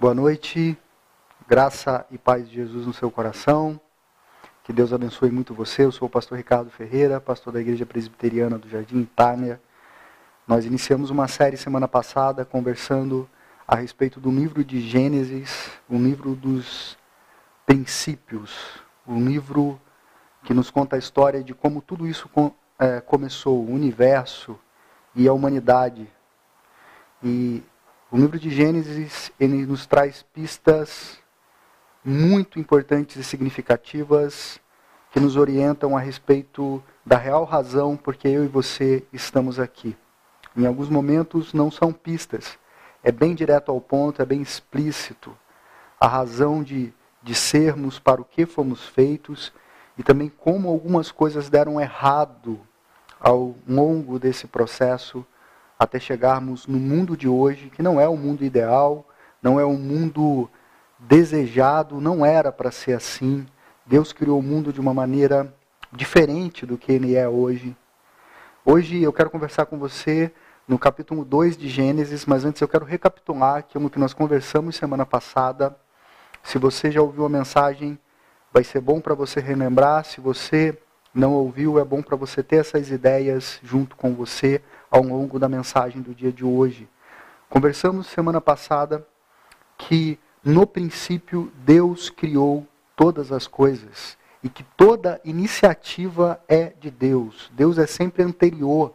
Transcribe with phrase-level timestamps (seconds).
[0.00, 0.78] Boa noite,
[1.46, 3.78] graça e paz de Jesus no seu coração.
[4.64, 5.84] Que Deus abençoe muito você.
[5.84, 9.60] Eu sou o pastor Ricardo Ferreira, pastor da Igreja Presbiteriana do Jardim Itália.
[10.48, 13.28] Nós iniciamos uma série semana passada conversando
[13.68, 16.96] a respeito do livro de Gênesis, um livro dos
[17.66, 19.78] princípios, um livro
[20.44, 22.26] que nos conta a história de como tudo isso
[22.78, 24.58] é, começou, o universo
[25.14, 26.10] e a humanidade.
[27.22, 27.62] E
[28.12, 31.18] o livro de Gênesis ele nos traz pistas
[32.04, 34.60] muito importantes e significativas
[35.12, 39.96] que nos orientam a respeito da real razão porque eu e você estamos aqui.
[40.56, 42.58] Em alguns momentos não são pistas,
[43.04, 45.36] é bem direto ao ponto, é bem explícito
[46.00, 46.92] a razão de,
[47.22, 49.52] de sermos, para o que fomos feitos
[49.96, 52.58] e também como algumas coisas deram errado
[53.20, 55.24] ao longo desse processo
[55.80, 59.08] até chegarmos no mundo de hoje, que não é o mundo ideal,
[59.42, 60.46] não é o mundo
[60.98, 63.46] desejado, não era para ser assim.
[63.86, 65.54] Deus criou o mundo de uma maneira
[65.90, 67.74] diferente do que ele é hoje.
[68.62, 70.30] Hoje eu quero conversar com você
[70.68, 75.06] no capítulo 2 de Gênesis, mas antes eu quero recapitular aquilo que nós conversamos semana
[75.06, 75.74] passada.
[76.42, 77.98] Se você já ouviu a mensagem,
[78.52, 80.04] vai ser bom para você relembrar.
[80.04, 80.76] Se você
[81.14, 84.60] não ouviu, é bom para você ter essas ideias junto com você
[84.90, 86.88] ao longo da mensagem do dia de hoje.
[87.48, 89.06] Conversamos semana passada
[89.78, 97.50] que, no princípio, Deus criou todas as coisas e que toda iniciativa é de Deus.
[97.54, 98.94] Deus é sempre anterior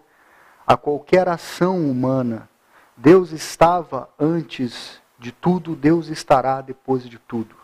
[0.66, 2.50] a qualquer ação humana.
[2.98, 7.56] Deus estava antes de tudo, Deus estará depois de tudo.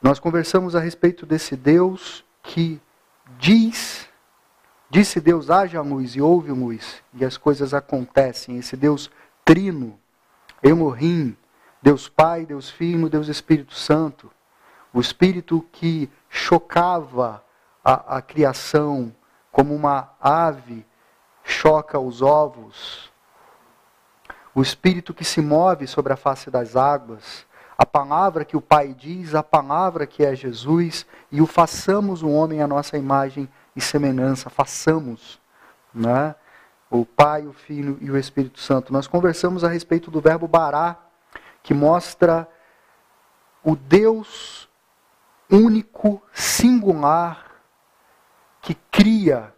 [0.00, 2.80] Nós conversamos a respeito desse Deus que
[3.38, 4.07] diz
[4.90, 8.56] Disse Deus: haja luz e houve luz, e as coisas acontecem.
[8.58, 9.10] Esse Deus
[9.44, 9.98] trino,
[10.62, 11.36] Elohim,
[11.82, 14.30] Deus Pai, Deus Filho, Deus Espírito Santo,
[14.92, 17.44] o Espírito que chocava
[17.84, 19.14] a, a criação
[19.52, 20.86] como uma ave
[21.42, 23.10] choca os ovos,
[24.54, 27.46] o Espírito que se move sobre a face das águas,
[27.76, 32.28] a palavra que o Pai diz, a palavra que é Jesus, e o façamos o
[32.28, 35.40] homem à nossa imagem e semelhança, façamos,
[35.94, 36.34] né?
[36.90, 38.92] o Pai, o Filho e o Espírito Santo.
[38.92, 40.96] Nós conversamos a respeito do verbo bará,
[41.62, 42.48] que mostra
[43.62, 44.68] o Deus
[45.50, 47.62] único, singular,
[48.62, 49.52] que cria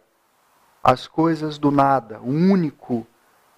[0.83, 3.05] as coisas do nada, o único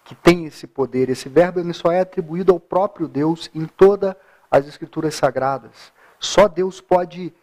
[0.03, 1.09] que tem esse poder.
[1.09, 4.15] Esse verbo ele só é atribuído ao próprio Deus em todas
[4.51, 5.91] as escrituras sagradas.
[6.19, 7.33] Só Deus pode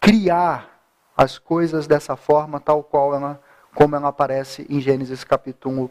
[0.00, 0.73] criar
[1.16, 3.40] as coisas dessa forma, tal qual ela,
[3.74, 5.90] como ela aparece em Gênesis capítulo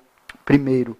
[0.50, 0.96] 1.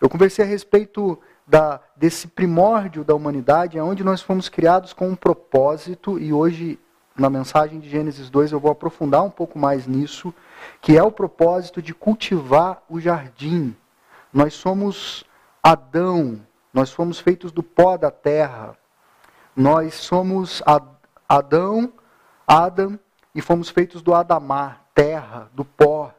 [0.00, 5.14] Eu conversei a respeito da, desse primórdio da humanidade, onde nós fomos criados com um
[5.14, 6.78] propósito, e hoje,
[7.16, 10.34] na mensagem de Gênesis 2, eu vou aprofundar um pouco mais nisso,
[10.80, 13.76] que é o propósito de cultivar o jardim.
[14.32, 15.24] Nós somos
[15.62, 16.40] Adão,
[16.72, 18.76] nós fomos feitos do pó da terra.
[19.54, 20.62] Nós somos
[21.28, 21.92] Adão,
[22.46, 22.98] Adam,
[23.34, 26.12] e fomos feitos do Adamar, terra, do pó.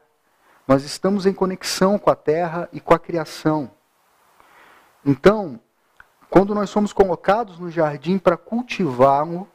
[0.67, 3.71] Nós estamos em conexão com a terra e com a criação.
[5.05, 5.59] Então,
[6.29, 9.47] quando nós somos colocados no jardim para cultivá-lo,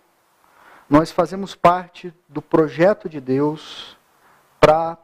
[0.89, 3.99] nós fazemos parte do projeto de Deus
[4.61, 4.97] para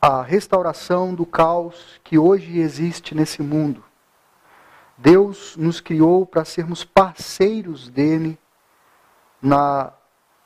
[0.00, 3.84] a restauração do caos que hoje existe nesse mundo.
[4.96, 8.38] Deus nos criou para sermos parceiros dele
[9.42, 9.92] na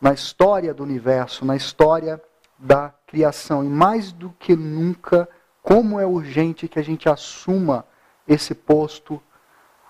[0.01, 2.21] na história do universo, na história
[2.59, 3.65] da criação.
[3.65, 5.29] E mais do que nunca,
[5.63, 7.85] como é urgente que a gente assuma
[8.27, 9.21] esse posto.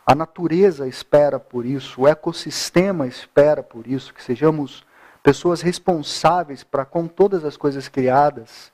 [0.05, 4.85] A natureza espera por isso, o ecossistema espera por isso, que sejamos
[5.23, 8.73] pessoas responsáveis para com todas as coisas criadas.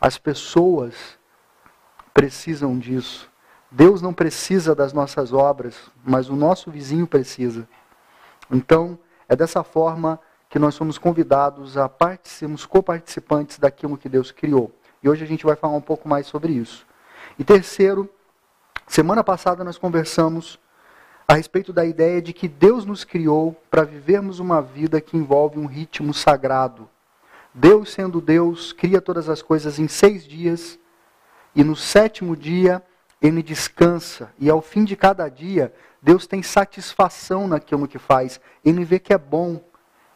[0.00, 1.18] As pessoas
[2.12, 3.30] precisam disso.
[3.70, 7.66] Deus não precisa das nossas obras, mas o nosso vizinho precisa.
[8.50, 8.98] Então,
[9.28, 10.20] é dessa forma
[10.54, 11.90] que nós somos convidados a
[12.22, 14.70] sermos coparticipantes daquilo que Deus criou.
[15.02, 16.86] E hoje a gente vai falar um pouco mais sobre isso.
[17.36, 18.08] E terceiro,
[18.86, 20.60] semana passada nós conversamos
[21.26, 25.58] a respeito da ideia de que Deus nos criou para vivermos uma vida que envolve
[25.58, 26.88] um ritmo sagrado.
[27.52, 30.78] Deus, sendo Deus, cria todas as coisas em seis dias,
[31.52, 32.80] e no sétimo dia
[33.20, 38.84] ele descansa, e ao fim de cada dia, Deus tem satisfação naquilo que faz, ele
[38.84, 39.60] vê que é bom,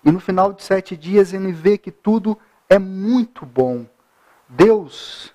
[0.09, 3.85] e no final de sete dias ele vê que tudo é muito bom.
[4.49, 5.35] Deus,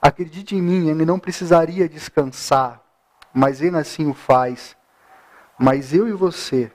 [0.00, 2.80] acredite em mim, ele não precisaria descansar,
[3.34, 4.76] mas ele assim o faz,
[5.58, 6.70] Mas eu e você,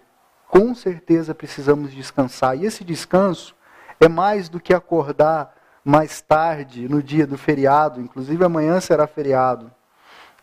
[0.50, 2.58] com certeza precisamos descansar.
[2.58, 3.56] E esse descanso
[3.98, 5.56] é mais do que acordar
[5.86, 9.72] mais tarde no dia do feriado, inclusive amanhã será feriado.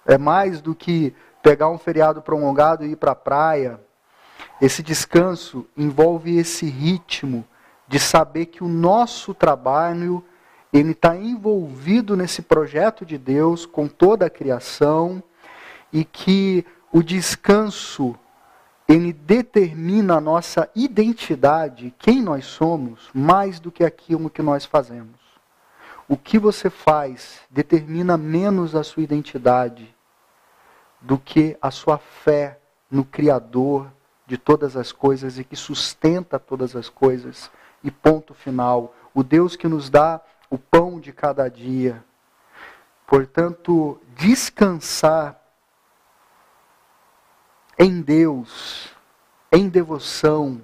[0.07, 3.79] É mais do que pegar um feriado prolongado e ir para a praia.
[4.61, 7.45] Esse descanso envolve esse ritmo
[7.89, 10.25] de saber que o nosso trabalho
[10.73, 15.23] ele está envolvido nesse projeto de Deus com toda a criação
[15.93, 18.17] e que o descanso
[18.89, 25.19] ele determina a nossa identidade, quem nós somos, mais do que aquilo que nós fazemos.
[26.09, 29.95] O que você faz determina menos a sua identidade
[31.01, 32.59] do que a sua fé
[32.91, 33.91] no Criador
[34.27, 37.51] de todas as coisas e que sustenta todas as coisas.
[37.83, 38.95] E ponto final.
[39.13, 42.03] O Deus que nos dá o pão de cada dia.
[43.07, 45.41] Portanto, descansar
[47.79, 48.89] em Deus,
[49.53, 50.63] em devoção,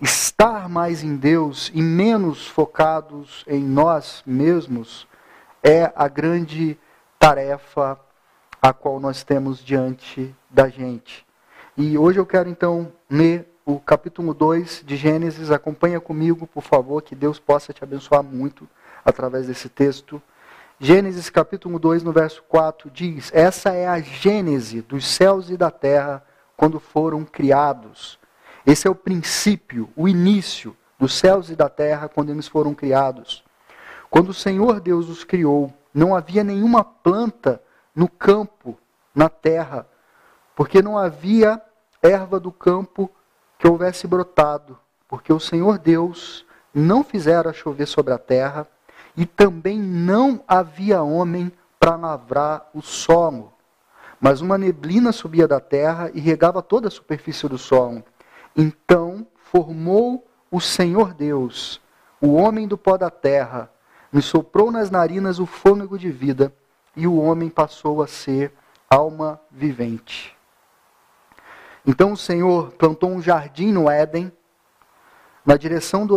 [0.00, 5.06] estar mais em Deus e menos focados em nós mesmos
[5.62, 6.78] é a grande
[7.18, 7.98] tarefa
[8.60, 11.26] a qual nós temos diante da gente.
[11.76, 15.50] E hoje eu quero então ler o capítulo 2 de Gênesis.
[15.50, 18.68] Acompanha comigo, por favor, que Deus possa te abençoar muito
[19.04, 20.22] através desse texto.
[20.78, 25.68] Gênesis capítulo 2, no verso 4, diz: Essa é a gênese dos céus e da
[25.68, 26.24] terra
[26.56, 28.20] quando foram criados.
[28.64, 33.42] Esse é o princípio, o início dos céus e da terra quando eles foram criados.
[34.08, 37.60] Quando o Senhor Deus os criou, não havia nenhuma planta
[37.92, 38.78] no campo,
[39.12, 39.88] na terra,
[40.54, 41.60] porque não havia
[42.02, 43.10] erva do campo
[43.58, 44.78] que houvesse brotado,
[45.08, 48.66] porque o Senhor Deus não fizera chover sobre a terra,
[49.16, 53.52] e também não havia homem para lavrar o solo.
[54.20, 58.02] Mas uma neblina subia da terra e regava toda a superfície do solo.
[58.56, 61.80] Então formou o Senhor Deus,
[62.20, 63.70] o homem do pó da terra,
[64.12, 66.52] me soprou nas narinas o fôlego de vida,
[66.96, 68.52] e o homem passou a ser
[68.88, 70.33] alma vivente.
[71.86, 74.32] Então o Senhor plantou um jardim no Éden,
[75.44, 76.14] na direção do,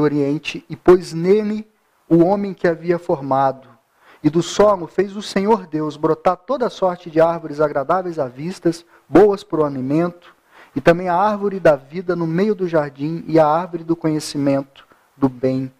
[0.00, 1.68] Oriente, e pôs nele
[2.08, 3.68] o homem que havia formado.
[4.22, 8.84] E do solo fez o Senhor Deus brotar toda sorte de árvores agradáveis à vistas,
[9.08, 10.34] boas para o alimento,
[10.74, 14.86] e também a árvore da vida no meio do jardim e a árvore do conhecimento
[15.16, 15.72] do bem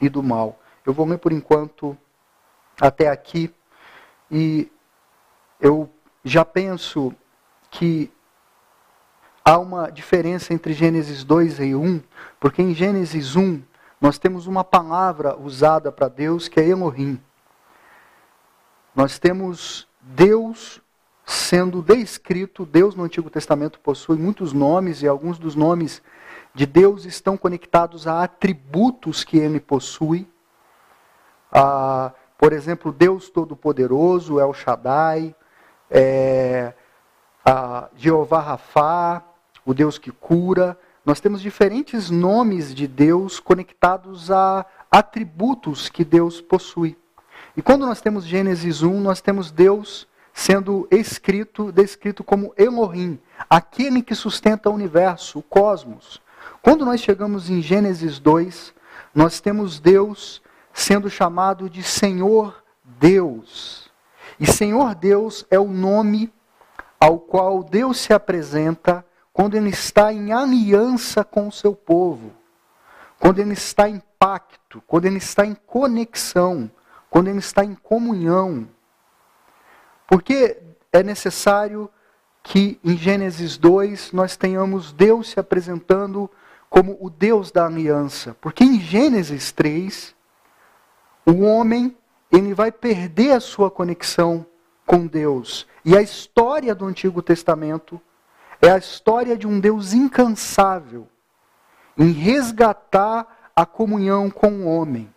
[0.00, 0.58] e do mal.
[0.86, 1.96] Eu vou ler por enquanto
[2.80, 3.52] até aqui
[4.30, 4.70] e
[5.60, 5.88] eu
[6.24, 7.14] já penso
[7.70, 8.10] que
[9.44, 12.00] há uma diferença entre Gênesis 2 e 1,
[12.38, 13.62] porque em Gênesis 1
[14.00, 17.20] nós temos uma palavra usada para Deus que é Elohim.
[18.94, 20.80] Nós temos Deus
[21.24, 26.02] sendo descrito, Deus no Antigo Testamento possui muitos nomes e alguns dos nomes
[26.54, 30.28] de Deus estão conectados a atributos que ele possui.
[31.50, 35.34] Ah, por exemplo, Deus Todo-Poderoso, El Shaddai,
[35.88, 36.74] é,
[37.96, 39.22] Jeová Rafá,
[39.64, 46.40] o Deus que cura nós temos diferentes nomes de Deus conectados a atributos que Deus
[46.40, 46.96] possui.
[47.56, 53.18] E quando nós temos Gênesis 1, nós temos Deus sendo escrito, descrito como Elohim,
[53.50, 56.22] aquele que sustenta o universo, o cosmos.
[56.62, 58.72] Quando nós chegamos em Gênesis 2,
[59.12, 60.40] nós temos Deus
[60.72, 63.90] sendo chamado de Senhor Deus.
[64.38, 66.32] E Senhor Deus é o nome
[66.98, 72.32] ao qual Deus se apresenta quando ele está em aliança com o seu povo,
[73.18, 76.70] quando ele está em pacto, quando ele está em conexão,
[77.08, 78.68] quando ele está em comunhão.
[80.06, 80.60] Porque
[80.92, 81.90] é necessário
[82.42, 86.30] que em Gênesis 2 nós tenhamos Deus se apresentando
[86.68, 88.36] como o Deus da aliança.
[88.40, 90.14] Porque em Gênesis 3,
[91.24, 91.96] o homem
[92.30, 94.44] ele vai perder a sua conexão
[94.86, 95.66] com Deus.
[95.84, 98.00] E a história do Antigo Testamento
[98.62, 101.08] é a história de um Deus incansável
[101.98, 105.12] em resgatar a comunhão com o homem.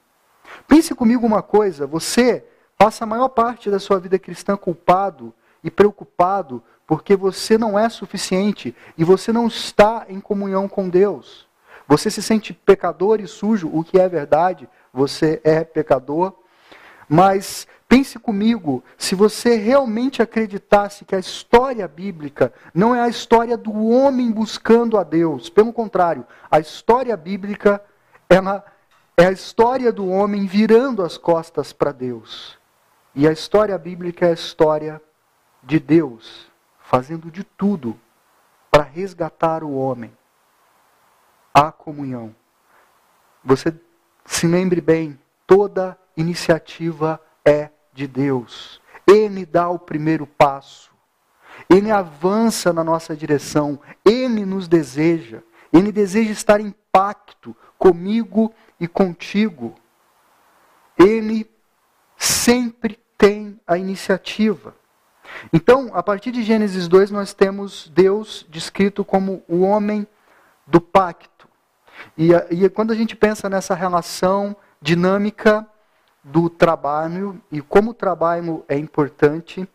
[0.67, 2.43] Pense comigo uma coisa: você
[2.77, 5.33] passa a maior parte da sua vida cristã culpado
[5.63, 11.47] e preocupado porque você não é suficiente e você não está em comunhão com Deus.
[11.87, 16.33] Você se sente pecador e sujo, o que é verdade, você é pecador,
[17.07, 23.55] mas Pense comigo, se você realmente acreditasse que a história bíblica não é a história
[23.55, 27.81] do homem buscando a Deus, pelo contrário, a história bíblica
[28.27, 28.65] ela
[29.15, 32.57] é a história do homem virando as costas para Deus.
[33.13, 35.01] E a história bíblica é a história
[35.61, 37.97] de Deus fazendo de tudo
[38.71, 40.11] para resgatar o homem
[41.53, 42.35] à comunhão.
[43.43, 43.73] Você
[44.25, 48.81] se lembre bem, toda iniciativa é de Deus.
[49.07, 50.91] Ele dá o primeiro passo.
[51.69, 53.79] Ele avança na nossa direção.
[54.03, 55.41] Ele nos deseja.
[55.71, 59.75] Ele deseja estar em pacto comigo e contigo.
[60.97, 61.49] Ele
[62.17, 64.75] sempre tem a iniciativa.
[65.51, 70.07] Então, a partir de Gênesis 2, nós temos Deus descrito como o homem
[70.67, 71.47] do pacto.
[72.17, 75.67] E, e quando a gente pensa nessa relação dinâmica
[76.25, 79.69] do trabalho e como o trabalho é importante,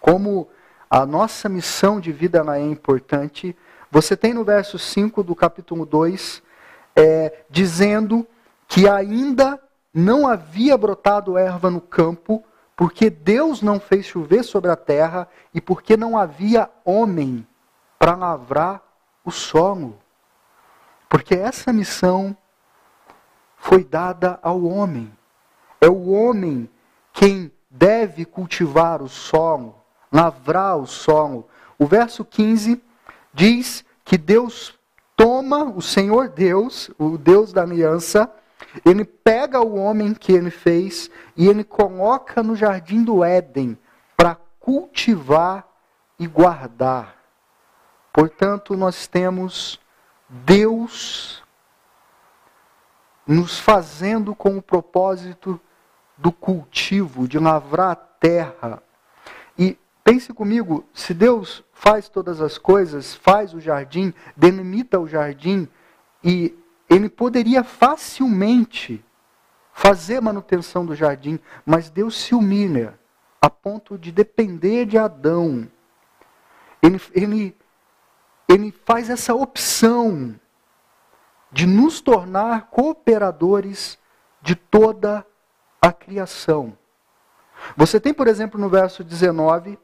[0.00, 0.48] como
[0.88, 3.56] a nossa missão de vida ela é importante,
[3.90, 6.40] você tem no verso 5 do capítulo 2,
[6.94, 8.24] é, dizendo
[8.68, 9.60] que ainda
[9.92, 12.44] não havia brotado erva no campo,
[12.76, 17.44] porque Deus não fez chover sobre a terra e porque não havia homem
[17.98, 18.80] para lavrar
[19.24, 19.98] o solo.
[21.08, 22.36] Porque essa missão
[23.56, 25.12] foi dada ao homem.
[25.82, 26.70] É o homem
[27.12, 29.74] quem deve cultivar o solo,
[30.12, 31.48] lavrar o solo.
[31.76, 32.80] O verso 15
[33.34, 34.78] diz que Deus
[35.16, 38.32] toma, o Senhor Deus, o Deus da aliança,
[38.84, 43.76] ele pega o homem que ele fez e ele coloca no jardim do Éden
[44.16, 45.66] para cultivar
[46.16, 47.16] e guardar.
[48.12, 49.80] Portanto, nós temos
[50.28, 51.42] Deus
[53.26, 55.60] nos fazendo com o propósito
[56.22, 58.80] do cultivo, de lavrar a terra.
[59.58, 65.68] E pense comigo, se Deus faz todas as coisas, faz o jardim, delimita o jardim
[66.22, 66.56] e
[66.88, 69.04] ele poderia facilmente
[69.72, 72.96] fazer manutenção do jardim, mas Deus se humilha
[73.40, 75.66] a ponto de depender de Adão.
[76.80, 77.56] Ele, ele,
[78.48, 80.38] ele faz essa opção
[81.50, 83.98] de nos tornar cooperadores
[84.40, 85.31] de toda a
[85.90, 86.76] criação.
[87.76, 89.78] Você tem, por exemplo, no verso 19,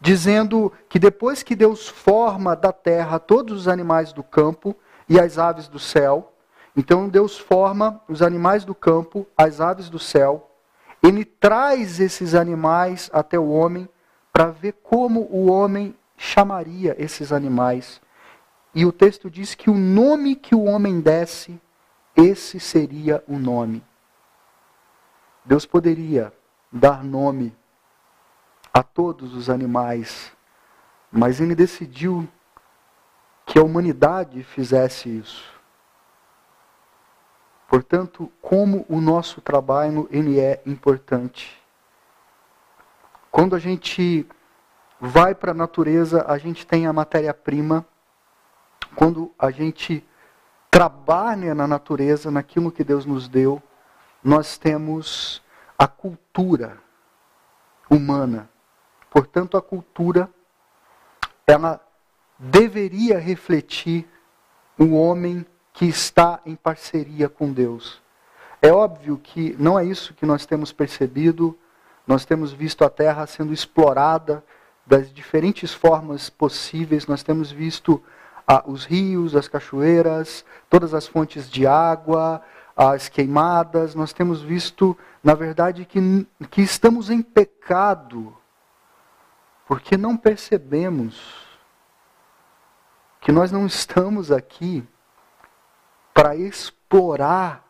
[0.00, 4.74] dizendo que depois que Deus forma da terra todos os animais do campo
[5.08, 6.32] e as aves do céu,
[6.76, 10.50] então Deus forma os animais do campo, as aves do céu,
[11.02, 13.88] ele traz esses animais até o homem
[14.32, 18.00] para ver como o homem chamaria esses animais.
[18.74, 21.60] E o texto diz que o nome que o homem desse,
[22.16, 23.82] esse seria o nome.
[25.48, 26.30] Deus poderia
[26.70, 27.56] dar nome
[28.72, 30.30] a todos os animais,
[31.10, 32.28] mas ele decidiu
[33.46, 35.42] que a humanidade fizesse isso.
[37.66, 41.58] Portanto, como o nosso trabalho ele é importante.
[43.30, 44.28] Quando a gente
[45.00, 47.86] vai para a natureza, a gente tem a matéria-prima.
[48.94, 50.06] Quando a gente
[50.70, 53.62] trabalha na natureza, naquilo que Deus nos deu,
[54.22, 55.42] nós temos
[55.76, 56.78] a cultura
[57.88, 58.48] humana.
[59.10, 60.28] Portanto, a cultura
[61.46, 61.80] ela
[62.38, 64.06] deveria refletir
[64.78, 68.02] o homem que está em parceria com Deus.
[68.60, 71.56] É óbvio que não é isso que nós temos percebido.
[72.06, 74.44] Nós temos visto a terra sendo explorada
[74.86, 77.06] das diferentes formas possíveis.
[77.06, 78.02] Nós temos visto
[78.46, 82.42] ah, os rios, as cachoeiras, todas as fontes de água,
[82.78, 83.96] as queimadas.
[83.96, 88.36] Nós temos visto, na verdade, que, que estamos em pecado,
[89.66, 91.44] porque não percebemos
[93.20, 94.86] que nós não estamos aqui
[96.14, 97.66] para explorar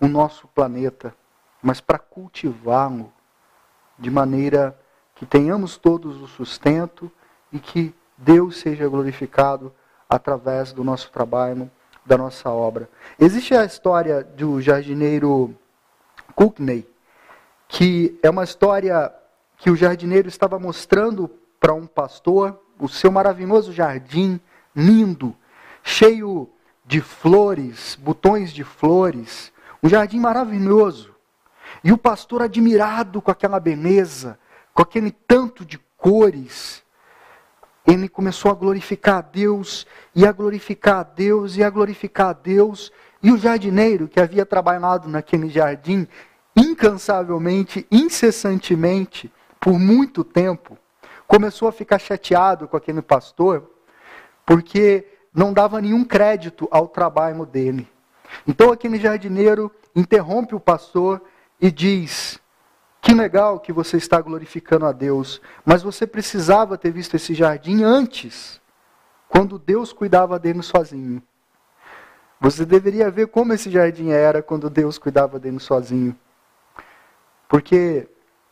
[0.00, 1.14] o nosso planeta,
[1.62, 3.12] mas para cultivá-lo
[3.98, 4.78] de maneira
[5.14, 7.10] que tenhamos todos o sustento
[7.52, 9.72] e que Deus seja glorificado
[10.08, 11.70] através do nosso trabalho,
[12.04, 12.88] da nossa obra.
[13.18, 15.54] Existe a história do jardineiro
[16.34, 16.86] Cookney,
[17.68, 19.12] que é uma história
[19.56, 24.40] que o jardineiro estava mostrando para um pastor o seu maravilhoso jardim,
[24.74, 25.36] lindo,
[25.82, 26.48] cheio
[26.86, 29.52] de flores, botões de flores,
[29.82, 31.14] um jardim maravilhoso.
[31.84, 34.38] E o pastor, admirado com aquela beleza,
[34.74, 36.82] com aquele tanto de cores,
[37.92, 42.32] ele começou a glorificar a Deus, e a glorificar a Deus, e a glorificar a
[42.32, 42.92] Deus.
[43.22, 46.06] E o jardineiro que havia trabalhado naquele jardim,
[46.56, 50.78] incansavelmente, incessantemente, por muito tempo,
[51.26, 53.70] começou a ficar chateado com aquele pastor,
[54.46, 57.88] porque não dava nenhum crédito ao trabalho dele.
[58.46, 61.20] Então aquele jardineiro interrompe o pastor
[61.60, 62.38] e diz:
[63.00, 67.82] Que legal que você está glorificando a Deus, mas você precisava ter visto esse jardim
[67.82, 68.60] antes
[69.28, 71.22] quando Deus cuidava dele sozinho.
[72.40, 76.16] Você deveria ver como esse jardim era quando Deus cuidava dele sozinho.
[77.48, 78.08] Porque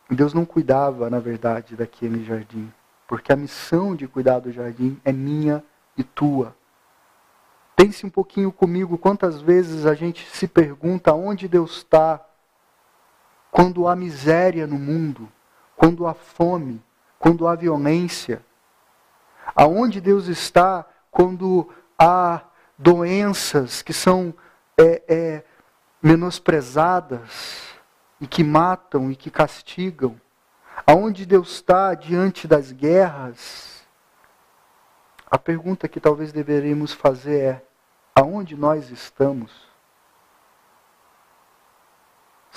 [0.09, 2.71] Deus não cuidava, na verdade, daquele jardim.
[3.07, 5.63] Porque a missão de cuidar do jardim é minha
[5.97, 6.55] e tua.
[7.75, 12.23] Pense um pouquinho comigo quantas vezes a gente se pergunta onde Deus está
[13.59, 15.29] quando há miséria no mundo,
[15.75, 16.81] quando há fome,
[17.19, 18.41] quando há violência.
[19.53, 22.39] Aonde Deus está quando há
[22.77, 24.33] doenças que são
[24.77, 25.43] é, é,
[26.01, 27.75] menosprezadas
[28.21, 30.15] e que matam e que castigam.
[30.87, 33.85] Aonde Deus está diante das guerras?
[35.29, 37.65] A pergunta que talvez deveríamos fazer é:
[38.15, 39.68] aonde nós estamos?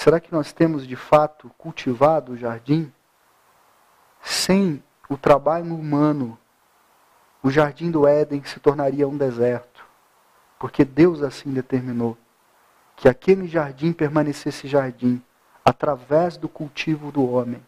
[0.03, 2.93] Será que nós temos de fato cultivado o jardim?
[4.21, 6.37] Sem o trabalho humano,
[7.41, 9.87] o jardim do Éden se tornaria um deserto,
[10.59, 12.19] porque Deus assim determinou
[12.97, 15.23] que aquele jardim permanecesse jardim
[15.65, 17.65] através do cultivo do homem.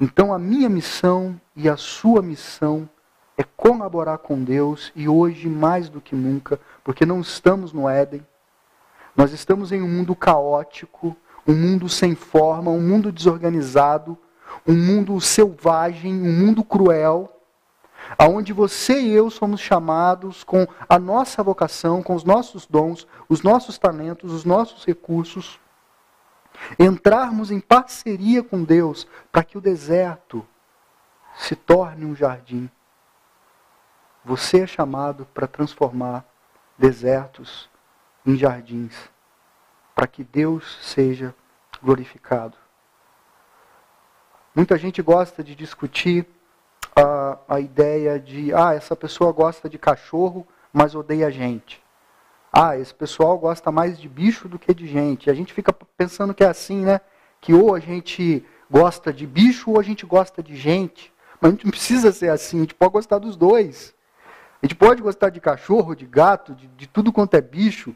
[0.00, 2.88] Então a minha missão e a sua missão
[3.36, 8.26] é colaborar com Deus e hoje mais do que nunca, porque não estamos no Éden,
[9.16, 14.18] nós estamos em um mundo caótico, um mundo sem forma, um mundo desorganizado,
[14.66, 17.32] um mundo selvagem, um mundo cruel,
[18.18, 23.42] aonde você e eu somos chamados com a nossa vocação, com os nossos dons, os
[23.42, 25.58] nossos talentos, os nossos recursos,
[26.78, 30.46] entrarmos em parceria com Deus para que o deserto
[31.36, 32.70] se torne um jardim.
[34.24, 36.24] Você é chamado para transformar
[36.78, 37.68] desertos
[38.26, 38.94] em jardins,
[39.94, 41.34] para que Deus seja
[41.82, 42.56] glorificado.
[44.54, 46.26] Muita gente gosta de discutir
[46.94, 51.84] a, a ideia de, ah, essa pessoa gosta de cachorro, mas odeia gente
[52.58, 55.28] ah, esse pessoal gosta mais de bicho do que de gente.
[55.28, 57.02] A gente fica pensando que é assim, né?
[57.38, 61.12] Que ou a gente gosta de bicho ou a gente gosta de gente.
[61.38, 63.94] Mas a gente não precisa ser assim, a gente pode gostar dos dois.
[64.62, 67.94] A gente pode gostar de cachorro, de gato, de, de tudo quanto é bicho,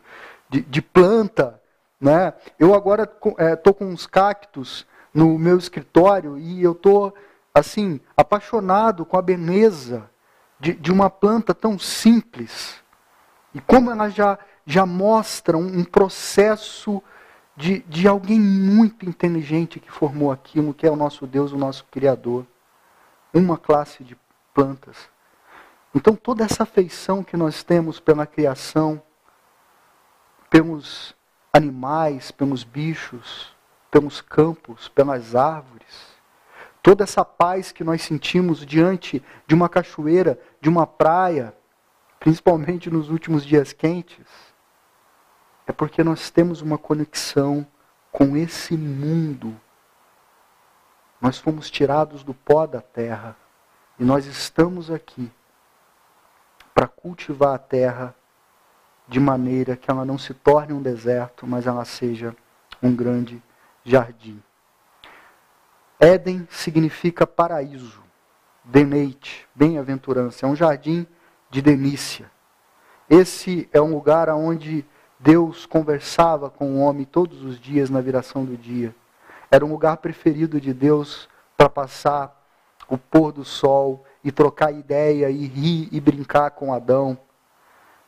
[0.49, 1.61] de, de planta.
[2.01, 2.33] Né?
[2.59, 7.15] Eu agora estou é, com uns cactos no meu escritório e eu estou,
[7.55, 10.09] assim, apaixonado com a beleza
[10.59, 12.83] de, de uma planta tão simples.
[13.55, 14.39] E como ela já
[14.71, 17.03] já mostra um, um processo
[17.57, 21.85] de, de alguém muito inteligente que formou aquilo, que é o nosso Deus, o nosso
[21.91, 22.47] Criador.
[23.35, 24.17] Uma classe de
[24.55, 25.09] plantas.
[25.95, 29.03] Então, toda essa afeição que nós temos pela criação,
[30.49, 31.17] pelos
[31.53, 33.57] animais, pelos bichos,
[33.91, 36.15] pelos campos, pelas árvores,
[36.81, 41.53] toda essa paz que nós sentimos diante de uma cachoeira, de uma praia,
[42.21, 44.27] principalmente nos últimos dias quentes,
[45.67, 47.67] é porque nós temos uma conexão
[48.13, 49.61] com esse mundo.
[51.21, 53.37] Nós fomos tirados do pó da terra
[53.99, 55.31] e nós estamos aqui
[56.81, 58.15] para cultivar a terra
[59.07, 62.35] de maneira que ela não se torne um deserto, mas ela seja
[62.83, 63.43] um grande
[63.85, 64.43] jardim.
[66.01, 68.03] Éden significa paraíso,
[68.65, 70.47] deleite, bem-aventurança.
[70.47, 71.07] É um jardim
[71.51, 72.31] de delícia.
[73.11, 74.83] Esse é um lugar onde
[75.19, 78.95] Deus conversava com o homem todos os dias na viração do dia.
[79.51, 82.43] Era um lugar preferido de Deus para passar
[82.89, 87.19] o pôr do sol e trocar ideia e rir e brincar com Adão.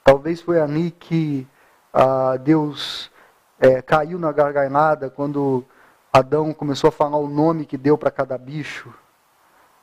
[0.05, 1.46] Talvez foi ali que
[1.92, 3.11] ah, Deus
[3.59, 5.64] é, caiu na gargalhada quando
[6.12, 8.92] Adão começou a falar o nome que deu para cada bicho.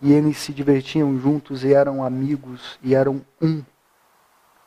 [0.02, 3.64] E eles se divertiam juntos e eram amigos e eram um.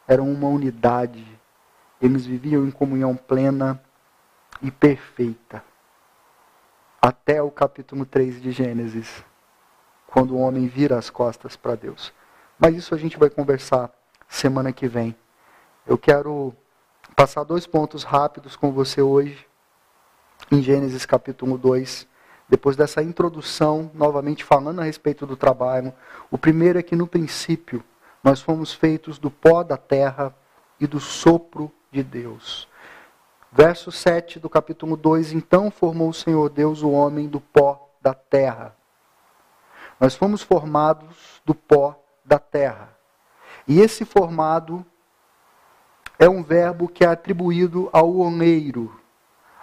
[0.07, 1.27] Eram uma unidade.
[2.01, 3.81] Eles viviam em comunhão plena
[4.61, 5.63] e perfeita.
[7.01, 9.25] Até o capítulo 3 de Gênesis,
[10.13, 12.13] quando o homem vira as costas para Deus.
[12.59, 13.91] Mas isso a gente vai conversar
[14.29, 15.17] semana que vem.
[15.87, 16.55] Eu quero
[17.17, 19.47] passar dois pontos rápidos com você hoje,
[20.51, 22.07] em Gênesis capítulo 2.
[22.47, 25.95] Depois dessa introdução, novamente falando a respeito do trabalho.
[26.31, 27.83] O primeiro é que no princípio
[28.23, 30.35] nós fomos feitos do pó da terra
[30.79, 32.69] e do sopro de Deus.
[33.51, 38.13] Verso 7 do capítulo 2: Então formou o Senhor Deus o homem do pó da
[38.13, 38.77] terra.
[40.03, 42.89] Nós fomos formados do pó da terra.
[43.69, 44.85] E esse formado
[46.19, 49.01] é um verbo que é atribuído ao oleiro,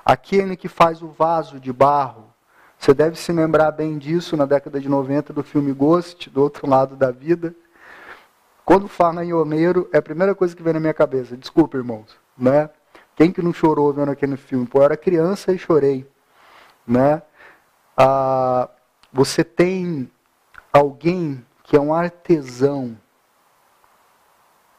[0.05, 2.33] aquele que faz o vaso de barro.
[2.77, 6.69] Você deve se lembrar bem disso na década de 90 do filme Ghost, do outro
[6.69, 7.53] lado da vida
[8.63, 11.35] Quando fala em Homeiro, é a primeira coisa que vem na minha cabeça.
[11.35, 12.15] Desculpa, irmãos.
[12.37, 12.69] Né?
[13.13, 14.65] Quem que não chorou vendo aquele filme?
[14.65, 16.09] Pô, eu era criança e chorei.
[16.87, 17.21] Né?
[17.97, 18.69] Ah,
[19.11, 20.09] você tem
[20.71, 22.97] alguém que é um artesão,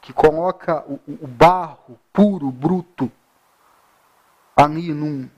[0.00, 3.10] que coloca o, o barro puro, bruto,
[4.56, 5.28] ali num.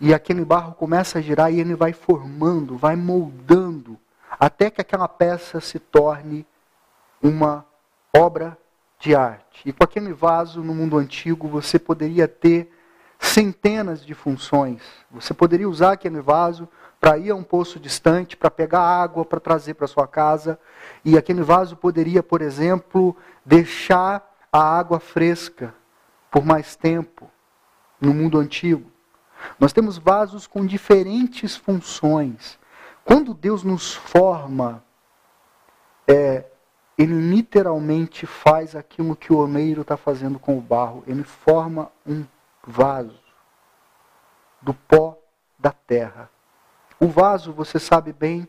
[0.00, 3.98] E aquele barro começa a girar e ele vai formando, vai moldando,
[4.38, 6.46] até que aquela peça se torne
[7.22, 7.66] uma
[8.16, 8.56] obra
[8.98, 9.68] de arte.
[9.68, 12.72] E com aquele vaso no mundo antigo você poderia ter
[13.18, 14.82] centenas de funções.
[15.10, 16.68] Você poderia usar aquele vaso
[17.00, 20.60] para ir a um poço distante, para pegar água para trazer para sua casa.
[21.02, 25.74] E aquele vaso poderia, por exemplo, deixar a água fresca
[26.30, 27.30] por mais tempo
[27.98, 28.90] no mundo antigo.
[29.58, 32.58] Nós temos vasos com diferentes funções.
[33.02, 34.84] Quando Deus nos forma,
[36.06, 36.44] é,
[36.98, 41.02] ele literalmente faz aquilo que o olmeiro está fazendo com o barro.
[41.06, 42.26] Ele forma um
[42.66, 43.18] vaso
[44.60, 45.18] do pó
[45.58, 46.28] da terra.
[47.00, 48.46] O vaso, você sabe bem,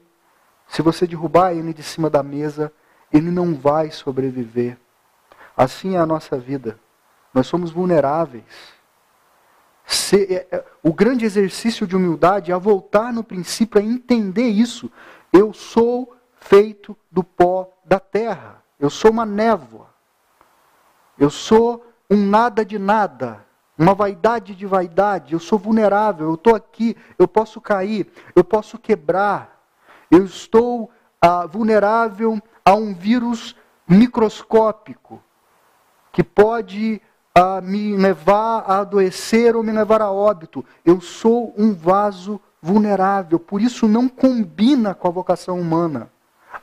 [0.67, 2.71] se você derrubar ele de cima da mesa,
[3.11, 4.77] ele não vai sobreviver.
[5.55, 6.77] Assim é a nossa vida.
[7.33, 8.43] Nós somos vulneráveis.
[9.85, 14.91] Se, é, é, o grande exercício de humildade é voltar no princípio a entender isso.
[15.31, 18.61] Eu sou feito do pó da terra.
[18.79, 19.87] Eu sou uma névoa.
[21.17, 23.45] Eu sou um nada de nada.
[23.81, 25.33] Uma vaidade de vaidade.
[25.33, 26.27] Eu sou vulnerável.
[26.27, 26.95] Eu estou aqui.
[27.17, 28.13] Eu posso cair.
[28.35, 29.59] Eu posso quebrar.
[30.11, 33.55] Eu estou ah, vulnerável a um vírus
[33.87, 35.19] microscópico
[36.11, 37.01] que pode
[37.33, 40.63] ah, me levar a adoecer ou me levar a óbito.
[40.85, 43.39] Eu sou um vaso vulnerável.
[43.39, 46.11] Por isso não combina com a vocação humana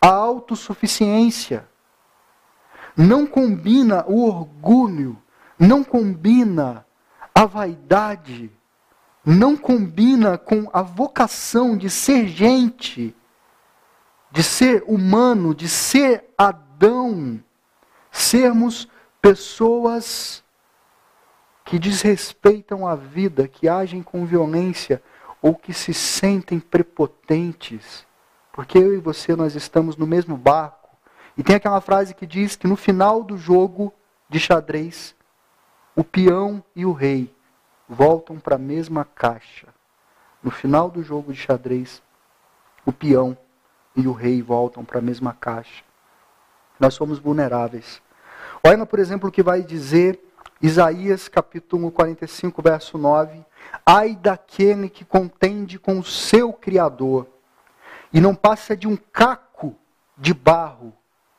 [0.01, 1.67] a autossuficiência.
[2.97, 5.21] Não combina o orgulho,
[5.59, 6.87] não combina
[7.39, 8.51] a vaidade,
[9.25, 13.15] não combina com a vocação de ser gente,
[14.31, 17.43] de ser humano, de ser Adão,
[18.11, 18.89] sermos
[19.21, 20.43] pessoas
[21.65, 25.03] que desrespeitam a vida, que agem com violência
[25.43, 28.09] ou que se sentem prepotentes
[28.59, 30.91] porque eu e você, nós estamos no mesmo barco.
[31.37, 33.95] E tem aquela frase que diz que no final do jogo
[34.29, 35.15] de xadrez,
[35.99, 37.29] o peão e o rei
[37.89, 39.67] voltam para a mesma caixa.
[40.41, 42.01] No final do jogo de xadrez,
[42.87, 43.37] o peão
[43.97, 45.83] e o rei voltam para a mesma caixa.
[46.79, 48.01] Nós somos vulneráveis.
[48.65, 50.21] Olha, por exemplo, o que vai dizer
[50.63, 53.45] Isaías capítulo 45, verso 9.
[53.85, 57.27] Ai daquele que contende com o seu Criador
[58.13, 59.75] e não passa de um caco
[60.17, 60.93] de barro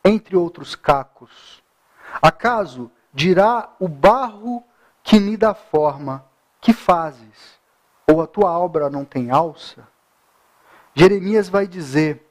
[0.04, 1.64] entre outros cacos.
[2.22, 4.64] Acaso dirá o barro
[5.04, 6.24] que lhe dá forma,
[6.62, 7.60] que fazes?
[8.10, 9.86] Ou a tua obra não tem alça?
[10.96, 12.26] Jeremias vai dizer,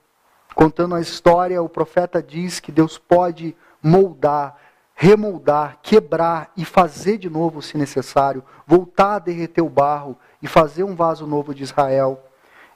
[0.55, 4.57] contando a história, o profeta diz que Deus pode moldar,
[4.95, 10.85] remoldar, quebrar e fazer de novo, se necessário, voltar a derreter o barro e fazer
[10.85, 12.25] um vaso novo de Israel.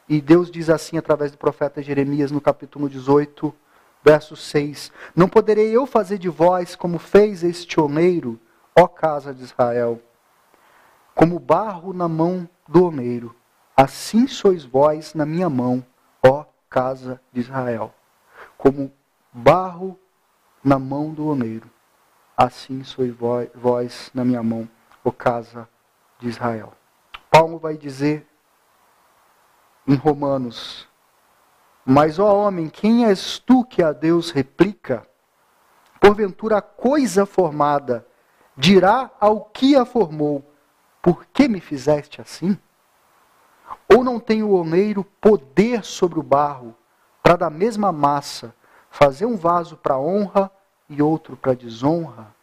[0.07, 3.55] E Deus diz assim através do profeta Jeremias no capítulo 18,
[4.03, 8.39] verso 6: Não poderei eu fazer de vós como fez este homeiro,
[8.77, 10.01] ó casa de Israel,
[11.15, 13.35] como barro na mão do homeiro,
[13.77, 15.85] assim sois vós na minha mão,
[16.23, 17.95] ó casa de Israel.
[18.57, 18.93] Como
[19.33, 19.99] barro
[20.63, 21.69] na mão do homeiro,
[22.37, 23.15] assim sois
[23.55, 24.69] vós na minha mão,
[25.05, 25.69] ó casa
[26.19, 26.73] de Israel.
[27.31, 28.27] Paulo vai dizer
[29.87, 30.89] em Romanos.
[31.85, 35.07] Mas, ó homem, quem és tu que a Deus replica?
[36.01, 38.07] Porventura a coisa formada
[38.57, 40.45] dirá ao que a formou:
[41.01, 42.57] Por que me fizeste assim?
[43.89, 46.77] Ou não tem o homeiro poder sobre o barro,
[47.23, 48.55] para da mesma massa
[48.91, 50.51] fazer um vaso para honra
[50.89, 52.35] e outro para desonra?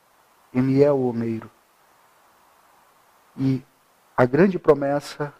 [0.53, 1.49] Ele é o homeiro.
[3.37, 3.63] E
[4.17, 5.33] a grande promessa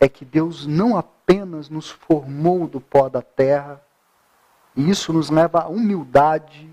[0.00, 3.80] é que Deus não apenas nos formou do pó da terra,
[4.74, 6.72] e isso nos leva à humildade,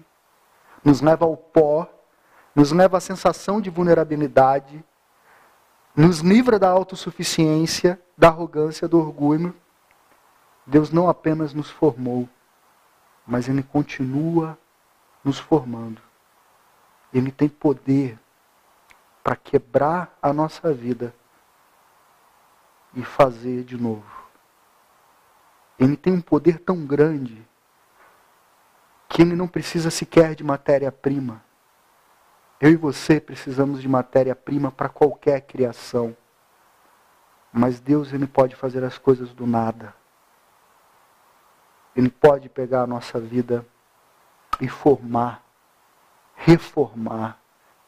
[0.84, 1.90] nos leva ao pó,
[2.56, 4.82] nos leva à sensação de vulnerabilidade,
[5.94, 9.54] nos livra da autossuficiência, da arrogância, do orgulho.
[10.66, 12.30] Deus não apenas nos formou,
[13.26, 14.58] mas Ele continua
[15.24, 16.02] nos formando.
[17.14, 18.18] Ele tem poder
[19.24, 21.14] para quebrar a nossa vida
[22.98, 24.04] e fazer de novo.
[25.80, 27.48] Ele tem um poder tão grande
[29.08, 31.44] que ele não precisa sequer de matéria-prima.
[32.60, 36.18] Eu e você precisamos de matéria-prima para qualquer criação.
[37.54, 39.94] Mas Deus ele pode fazer as coisas do nada.
[41.96, 43.64] Ele pode pegar a nossa vida
[44.60, 45.44] e formar,
[46.36, 47.40] reformar,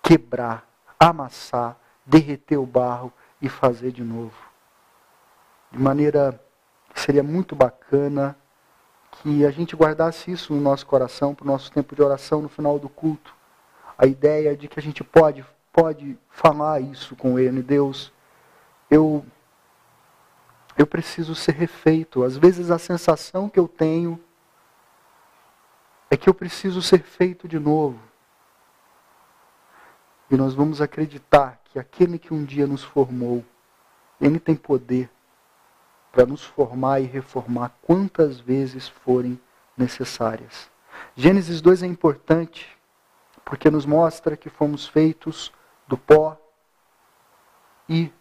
[0.03, 0.67] quebrar,
[0.99, 4.48] amassar, derreter o barro e fazer de novo.
[5.71, 6.39] De maneira
[6.93, 8.35] que seria muito bacana
[9.11, 12.49] que a gente guardasse isso no nosso coração, para o nosso tempo de oração no
[12.49, 13.33] final do culto.
[13.97, 17.61] A ideia de que a gente pode, pode falar isso com Ele.
[17.61, 18.11] Deus,
[18.89, 19.25] eu
[20.77, 22.23] eu preciso ser refeito.
[22.23, 24.17] Às vezes a sensação que eu tenho
[26.09, 27.99] é que eu preciso ser feito de novo.
[30.31, 33.43] E nós vamos acreditar que aquele que um dia nos formou,
[34.21, 35.09] ele tem poder
[36.11, 39.39] para nos formar e reformar quantas vezes forem
[39.77, 40.69] necessárias.
[41.15, 42.67] Gênesis 2 é importante
[43.45, 45.51] porque nos mostra que fomos feitos
[45.87, 46.37] do pó
[47.87, 48.11] e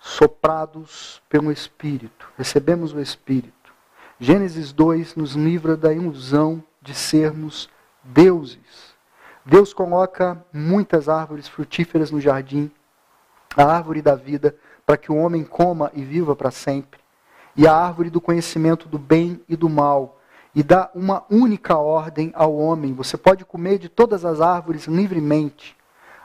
[0.00, 3.72] soprados pelo Espírito, recebemos o Espírito.
[4.20, 7.68] Gênesis 2 nos livra da ilusão de sermos
[8.02, 8.94] deuses.
[9.44, 12.70] Deus coloca muitas árvores frutíferas no jardim,
[13.56, 17.00] a árvore da vida, para que o homem coma e viva para sempre,
[17.56, 20.20] e a árvore do conhecimento do bem e do mal,
[20.54, 25.76] e dá uma única ordem ao homem: você pode comer de todas as árvores livremente,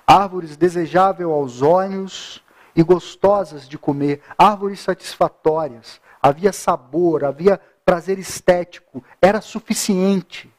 [0.05, 2.43] árvores desejáveis aos olhos
[2.75, 10.51] e gostosas de comer, árvores satisfatórias, havia sabor, havia prazer estético, era suficiente.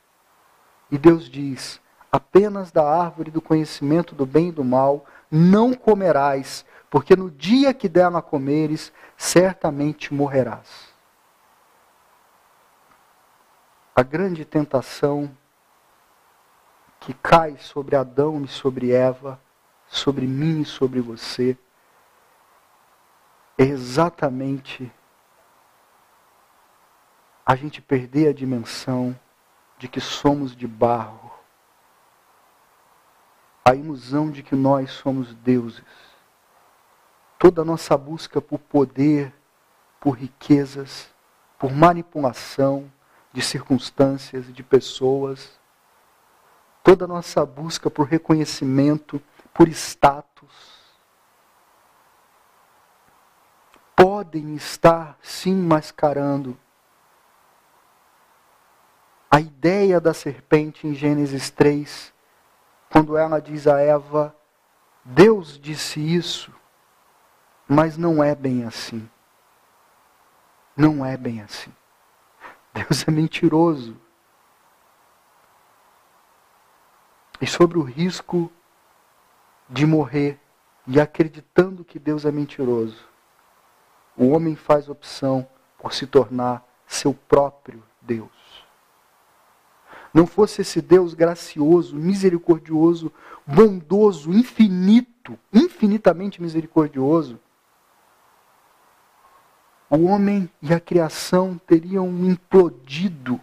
[0.90, 6.64] E Deus diz: apenas da árvore do conhecimento do bem e do mal não comerás,
[6.90, 10.92] porque no dia que dela comeres, certamente morrerás.
[13.94, 15.30] A grande tentação
[16.98, 19.40] que cai sobre Adão e sobre Eva,
[19.86, 21.56] sobre mim e sobre você,
[23.56, 24.92] é exatamente
[27.46, 29.18] a gente perder a dimensão
[29.78, 31.30] de que somos de barro,
[33.64, 36.09] a ilusão de que nós somos deuses.
[37.40, 39.32] Toda a nossa busca por poder,
[39.98, 41.08] por riquezas,
[41.58, 42.92] por manipulação
[43.32, 45.58] de circunstâncias, de pessoas,
[46.84, 49.22] toda a nossa busca por reconhecimento,
[49.54, 50.84] por status,
[53.96, 56.58] podem estar sim mascarando
[59.30, 62.12] a ideia da serpente em Gênesis 3,
[62.90, 64.36] quando ela diz a Eva:
[65.02, 66.59] Deus disse isso,
[67.72, 69.08] mas não é bem assim.
[70.76, 71.72] Não é bem assim.
[72.74, 73.96] Deus é mentiroso.
[77.40, 78.50] E sobre o risco
[79.68, 80.40] de morrer
[80.84, 83.08] e acreditando que Deus é mentiroso,
[84.16, 85.46] o homem faz opção
[85.78, 88.66] por se tornar seu próprio Deus.
[90.12, 93.12] Não fosse esse Deus gracioso, misericordioso,
[93.46, 97.38] bondoso, infinito, infinitamente misericordioso,
[99.90, 103.40] o homem e a criação teriam implodido.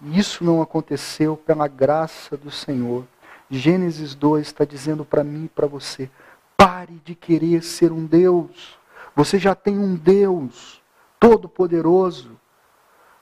[0.00, 3.04] E isso não aconteceu pela graça do Senhor.
[3.50, 6.10] Gênesis 2 está dizendo para mim e para você:
[6.56, 8.78] Pare de querer ser um Deus.
[9.14, 10.82] Você já tem um Deus
[11.20, 12.38] todo-poderoso.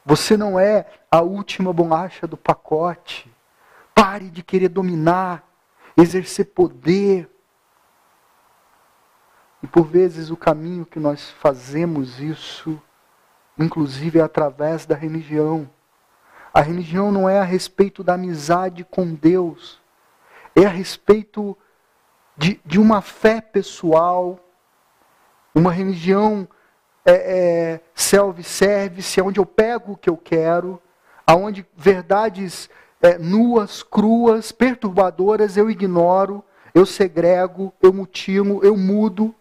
[0.04, 3.30] Você não é a última bolacha do pacote.
[3.94, 5.44] Pare de querer dominar,
[5.96, 7.28] exercer poder.
[9.74, 12.80] Por vezes o caminho que nós fazemos isso,
[13.58, 15.68] inclusive é através da religião.
[16.54, 19.80] A religião não é a respeito da amizade com Deus,
[20.54, 21.58] é a respeito
[22.36, 24.38] de, de uma fé pessoal,
[25.52, 26.46] uma religião
[27.04, 30.80] é, é, self-service, onde eu pego o que eu quero,
[31.26, 32.70] aonde verdades
[33.02, 39.34] é, nuas, cruas, perturbadoras eu ignoro, eu segrego, eu mutilo, eu mudo.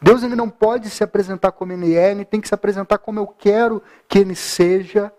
[0.00, 3.18] Deus ele não pode se apresentar como ele é, ele tem que se apresentar como
[3.20, 5.12] eu quero que ele seja.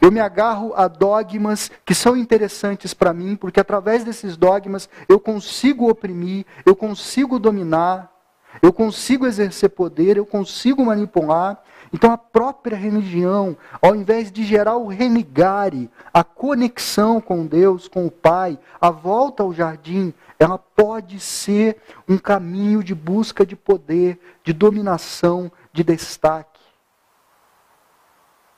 [0.00, 5.18] Eu me agarro a dogmas que são interessantes para mim, porque através desses dogmas eu
[5.18, 8.12] consigo oprimir, eu consigo dominar,
[8.60, 11.62] eu consigo exercer poder, eu consigo manipular.
[11.94, 18.04] Então a própria religião, ao invés de gerar o renegare, a conexão com Deus, com
[18.04, 24.18] o Pai, a volta ao jardim, ela pode ser um caminho de busca de poder,
[24.42, 26.60] de dominação, de destaque.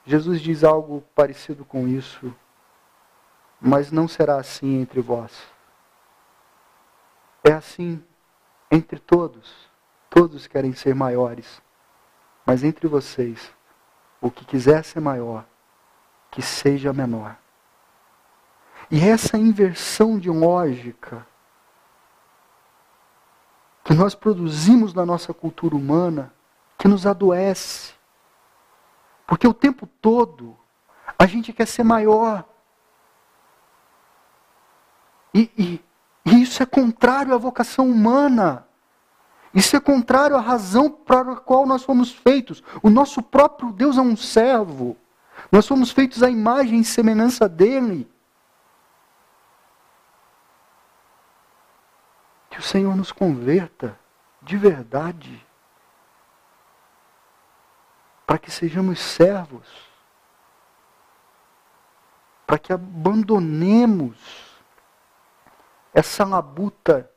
[0.06, 2.34] Jesus diz algo parecido com isso,
[3.60, 5.30] mas não será assim entre vós.
[7.44, 8.02] É assim
[8.70, 9.68] entre todos.
[10.08, 11.60] Todos querem ser maiores,
[12.46, 13.52] mas entre vocês,
[14.20, 15.44] o que quiser ser maior,
[16.30, 17.36] que seja menor.
[18.90, 21.26] E essa inversão de lógica
[23.82, 26.32] que nós produzimos na nossa cultura humana,
[26.78, 27.94] que nos adoece.
[29.26, 30.56] Porque o tempo todo
[31.18, 32.44] a gente quer ser maior.
[35.32, 35.84] E, e,
[36.24, 38.65] e isso é contrário à vocação humana.
[39.56, 42.62] Isso é contrário à razão para a qual nós fomos feitos.
[42.82, 44.98] O nosso próprio Deus é um servo.
[45.50, 48.06] Nós fomos feitos à imagem e semelhança dele.
[52.50, 53.98] Que o Senhor nos converta
[54.42, 55.42] de verdade.
[58.26, 59.66] Para que sejamos servos.
[62.46, 64.18] Para que abandonemos
[65.94, 67.10] essa labuta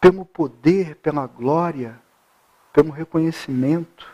[0.00, 2.00] pelo poder, pela glória,
[2.72, 4.06] pelo reconhecimento,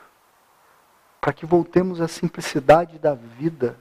[1.20, 3.79] para que voltemos à simplicidade da vida.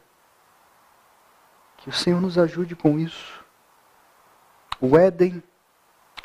[1.77, 3.43] Que o Senhor nos ajude com isso.
[4.79, 5.41] O Éden,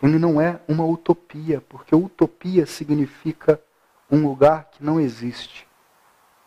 [0.02, 3.60] ele não é uma utopia, porque utopia significa
[4.10, 5.66] um lugar que não existe,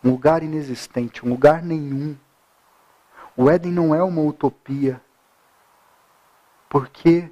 [0.02, 2.16] um lugar inexistente, um lugar nenhum.
[3.36, 5.00] O Éden não é uma utopia,
[6.68, 7.30] porque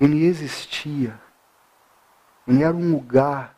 [0.00, 1.20] ele existia.
[2.46, 3.56] Ele era um lugar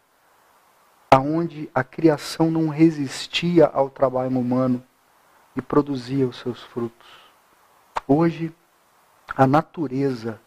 [1.10, 4.84] aonde a criação não resistia ao trabalho humano
[5.56, 7.08] e produzia os seus frutos.
[8.06, 8.54] Hoje,
[9.36, 10.40] a natureza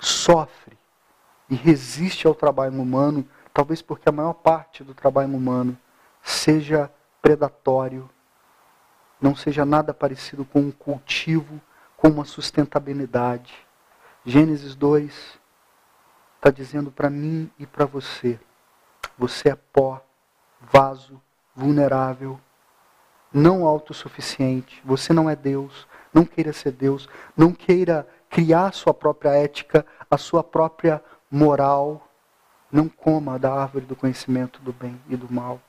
[0.00, 0.76] sofre
[1.48, 5.78] e resiste ao trabalho humano, talvez porque a maior parte do trabalho humano
[6.22, 6.90] seja
[7.22, 8.10] predatório,
[9.20, 11.60] não seja nada parecido com um cultivo,
[11.96, 13.54] com uma sustentabilidade.
[14.24, 15.38] Gênesis 2
[16.36, 18.40] está dizendo para mim e para você:
[19.18, 20.02] você é pó,
[20.60, 21.20] vaso,
[21.54, 22.40] vulnerável,
[23.32, 29.30] não autossuficiente, você não é Deus, não queira ser Deus, não queira criar sua própria
[29.30, 32.08] ética, a sua própria moral.
[32.72, 35.60] Não coma da árvore do conhecimento do bem e do mal.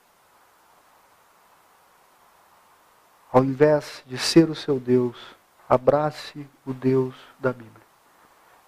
[3.31, 5.35] Ao invés de ser o seu Deus,
[5.69, 7.84] abrace o Deus da Bíblia.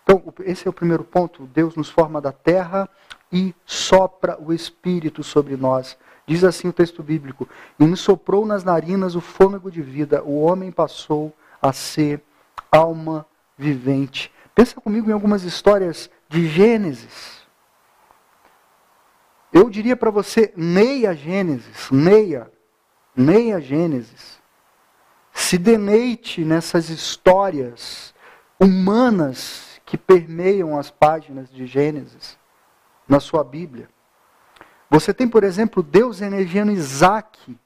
[0.08, 1.46] Então, esse é o primeiro ponto.
[1.48, 2.90] Deus nos forma da terra
[3.30, 5.98] e sopra o Espírito sobre nós.
[6.26, 10.40] Diz assim o texto bíblico: E me soprou nas narinas o fôlego de vida, o
[10.40, 12.24] homem passou a ser
[12.72, 13.26] alma
[13.58, 14.32] vivente.
[14.56, 17.46] Pensa comigo em algumas histórias de Gênesis.
[19.52, 22.50] Eu diria para você, leia Gênesis, leia,
[23.16, 24.40] leia Gênesis.
[25.34, 28.14] Se deleite nessas histórias
[28.60, 32.38] humanas que permeiam as páginas de Gênesis
[33.08, 33.90] na sua Bíblia.
[34.90, 37.58] Você tem, por exemplo, Deus energiando Isaac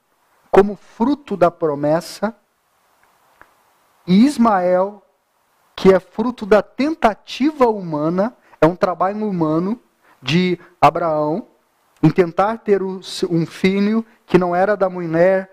[0.51, 2.35] como fruto da promessa,
[4.05, 5.03] e Ismael
[5.75, 9.81] que é fruto da tentativa humana, é um trabalho humano
[10.21, 11.47] de Abraão
[12.03, 15.49] em tentar ter um filho que não era da mulher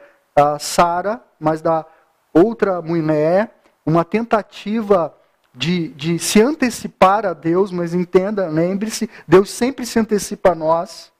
[0.60, 1.86] Sara, mas da
[2.30, 5.14] outra mulher, uma tentativa
[5.58, 11.12] de, de se antecipar a Deus, mas entenda, lembre-se, Deus sempre se antecipa a nós.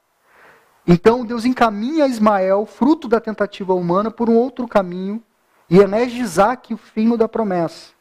[0.87, 5.21] Então Deus encaminha Ismael, fruto da tentativa humana, por um outro caminho,
[5.69, 7.93] e elege Isaac, o filho da promessa.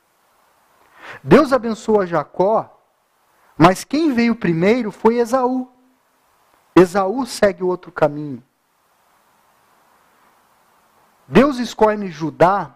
[1.24, 2.82] Deus abençoa Jacó,
[3.58, 5.68] mas quem veio primeiro foi Esaú.
[6.76, 8.44] Esaú segue o outro caminho.
[11.28, 12.76] Deus escolhe Judá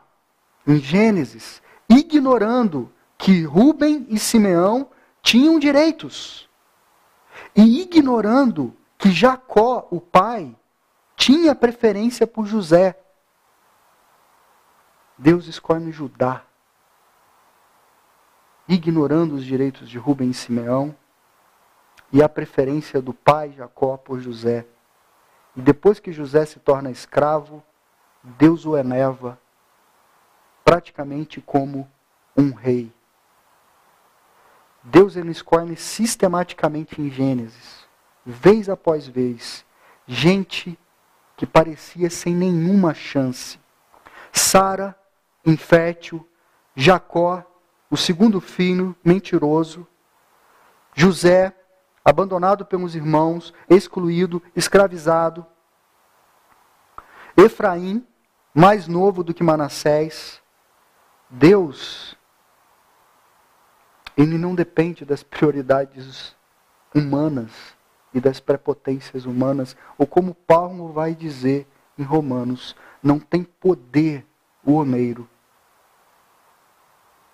[0.65, 2.92] em Gênesis, ignorando
[3.22, 4.90] que Rubem e Simeão
[5.22, 6.50] tinham direitos.
[7.56, 10.56] E ignorando que Jacó, o pai,
[11.15, 13.00] tinha preferência por José.
[15.15, 16.44] Deus escolhe Judá
[18.67, 20.96] ignorando os direitos de Rubem e Simeão
[22.12, 24.65] e a preferência do pai Jacó por José.
[25.56, 27.62] E depois que José se torna escravo,
[28.24, 29.40] Deus o eleva
[30.63, 31.88] praticamente como
[32.36, 32.92] um rei.
[34.84, 37.88] Deus ele escolhe sistematicamente em Gênesis,
[38.25, 39.65] vez após vez,
[40.08, 40.77] gente
[41.38, 43.60] que parecia sem nenhuma chance.
[44.32, 44.96] Sara,
[45.46, 46.27] infértil,
[46.75, 47.44] Jacó,
[47.90, 49.88] o segundo filho, mentiroso.
[50.94, 51.54] José,
[52.04, 55.46] abandonado pelos irmãos, excluído, escravizado.
[57.36, 58.06] Efraim,
[58.54, 60.42] mais novo do que Manassés,
[61.29, 62.17] Deus,
[64.22, 66.36] ele não depende das prioridades
[66.94, 67.52] humanas
[68.13, 71.67] e das prepotências humanas, ou como Paulo vai dizer
[71.98, 74.26] em Romanos, não tem poder
[74.63, 75.28] o homeiro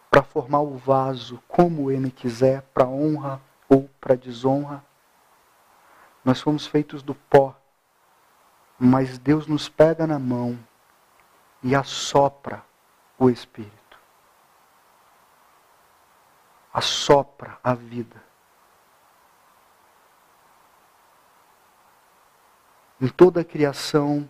[0.09, 4.83] para formar o vaso como ele quiser, para honra ou para desonra.
[6.23, 7.55] Nós fomos feitos do pó,
[8.79, 10.57] mas Deus nos pega na mão
[11.61, 12.63] e assopra
[13.17, 13.76] o Espírito.
[16.73, 18.23] Assopra a vida.
[22.99, 24.29] Em toda a criação,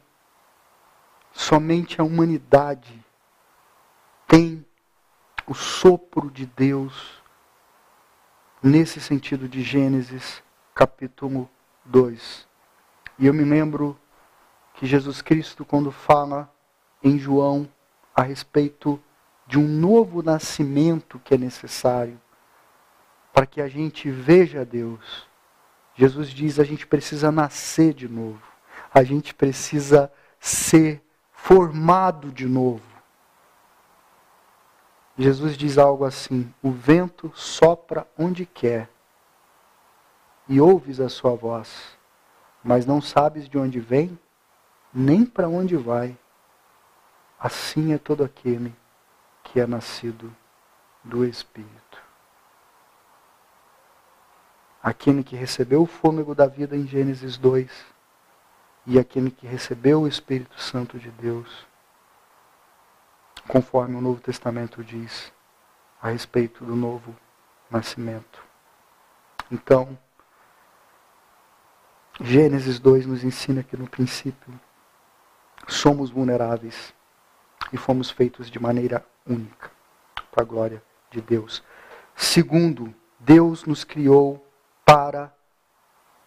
[1.32, 3.04] somente a humanidade
[4.28, 4.66] tem
[5.48, 7.24] o sopro de Deus
[8.62, 10.44] nesse sentido de Gênesis
[10.76, 11.50] capítulo
[11.86, 12.48] 2.
[13.18, 13.98] E eu me lembro
[14.74, 16.54] que Jesus Cristo, quando fala
[17.02, 17.68] em João
[18.16, 19.02] a respeito
[19.48, 22.20] de um novo nascimento que é necessário
[23.38, 25.28] para que a gente veja Deus,
[25.94, 28.42] Jesus diz: a gente precisa nascer de novo,
[28.92, 32.82] a gente precisa ser formado de novo.
[35.16, 38.90] Jesus diz algo assim: o vento sopra onde quer
[40.50, 41.96] e ouves a sua voz,
[42.64, 44.18] mas não sabes de onde vem,
[44.92, 46.18] nem para onde vai.
[47.40, 48.76] Assim é todo aquele
[49.44, 50.36] que é nascido
[51.04, 51.87] do Espírito
[54.88, 57.70] aquele que recebeu o fôlego da vida em Gênesis 2
[58.86, 61.68] e aquele que recebeu o Espírito Santo de Deus,
[63.50, 65.34] conforme o Novo Testamento diz
[66.02, 67.14] a respeito do novo
[67.70, 68.42] nascimento.
[69.52, 70.00] Então,
[72.22, 74.58] Gênesis 2 nos ensina que no princípio
[75.68, 76.94] somos vulneráveis
[77.74, 79.70] e fomos feitos de maneira única
[80.32, 80.82] para a glória
[81.12, 81.62] de Deus.
[82.16, 84.47] Segundo, Deus nos criou
[84.88, 85.34] para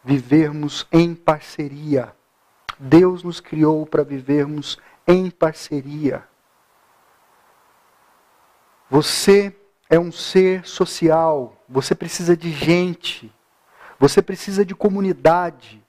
[0.04, 2.14] vivermos em parceria.
[2.78, 6.28] Deus nos criou para vivermos em parceria.
[8.90, 9.56] Você
[9.88, 13.32] é um ser social, você precisa de gente,
[13.98, 15.82] você precisa de comunidade.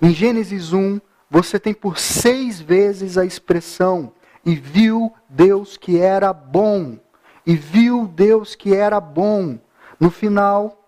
[0.00, 4.10] Em Gênesis 1, você tem por seis vezes a expressão:
[4.42, 6.98] e viu Deus que era bom,
[7.44, 9.58] e viu Deus que era bom.
[9.98, 10.79] No final,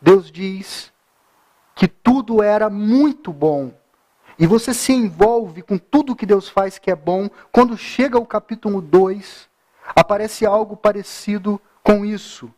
[0.00, 0.92] Deus diz
[1.74, 3.72] que tudo era muito bom.
[4.38, 7.28] E você se envolve com tudo que Deus faz que é bom.
[7.50, 9.48] Quando chega o capítulo 2,
[9.94, 12.52] aparece algo parecido com isso.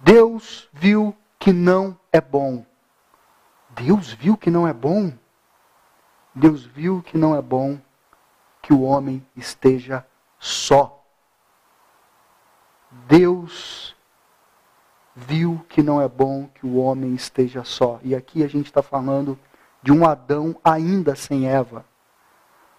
[0.00, 2.66] Deus viu que não é bom.
[3.70, 5.12] Deus viu que não é bom.
[6.34, 7.80] Deus viu que não é bom
[8.60, 10.06] que o homem esteja
[10.38, 11.04] só.
[12.90, 13.94] Deus
[15.14, 18.00] viu que não é bom que o homem esteja só.
[18.02, 19.38] E aqui a gente está falando
[19.82, 21.84] de um Adão ainda sem Eva.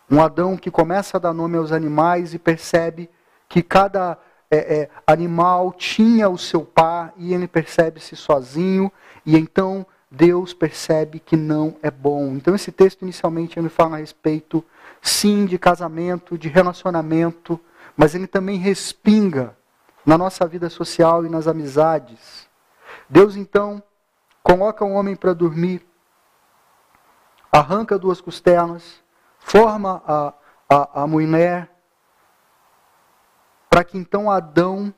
[0.09, 3.09] Um Adão que começa a dar nome aos animais e percebe
[3.47, 4.17] que cada
[4.49, 8.91] é, é, animal tinha o seu par e ele percebe-se sozinho.
[9.25, 12.35] E então Deus percebe que não é bom.
[12.35, 14.63] Então esse texto inicialmente ele fala a respeito,
[15.01, 17.59] sim, de casamento, de relacionamento,
[17.95, 19.55] mas ele também respinga
[20.05, 22.49] na nossa vida social e nas amizades.
[23.09, 23.81] Deus então
[24.41, 25.85] coloca um homem para dormir,
[27.51, 29.03] arranca duas costelas,
[29.39, 30.33] forma a,
[30.69, 31.69] a, a mulher,
[33.69, 34.93] para que então Adão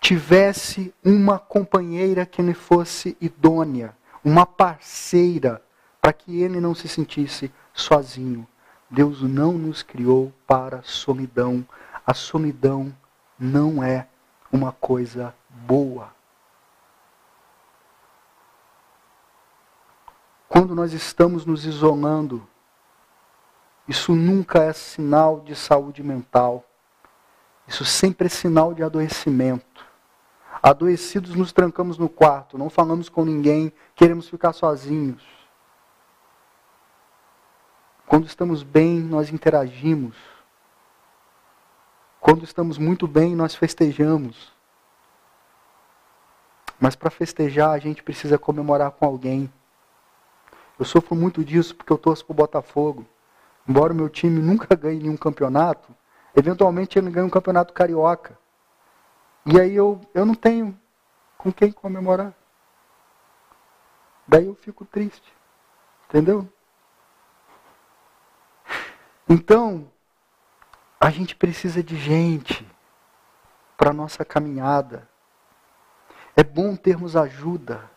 [0.00, 5.62] tivesse uma companheira que lhe fosse idônea, uma parceira,
[6.00, 8.46] para que ele não se sentisse sozinho.
[8.90, 11.66] Deus não nos criou para a solidão.
[12.06, 12.94] A solidão
[13.38, 14.06] não é
[14.52, 16.14] uma coisa boa.
[20.48, 22.46] Quando nós estamos nos isolando,
[23.88, 26.64] isso nunca é sinal de saúde mental.
[27.66, 29.84] Isso sempre é sinal de adoecimento.
[30.62, 35.22] Adoecidos nos trancamos no quarto, não falamos com ninguém, queremos ficar sozinhos.
[38.06, 40.16] Quando estamos bem, nós interagimos.
[42.26, 44.52] Quando estamos muito bem, nós festejamos.
[46.80, 49.48] Mas para festejar, a gente precisa comemorar com alguém.
[50.76, 53.06] Eu sofro muito disso porque eu torço para o Botafogo.
[53.68, 55.94] Embora o meu time nunca ganhe nenhum campeonato,
[56.34, 58.36] eventualmente ele ganha um campeonato carioca.
[59.46, 60.76] E aí eu, eu não tenho
[61.38, 62.34] com quem comemorar.
[64.26, 65.32] Daí eu fico triste.
[66.08, 66.48] Entendeu?
[69.28, 69.88] Então,
[71.06, 72.66] a gente precisa de gente
[73.78, 75.08] para a nossa caminhada.
[76.34, 77.88] É bom termos ajuda.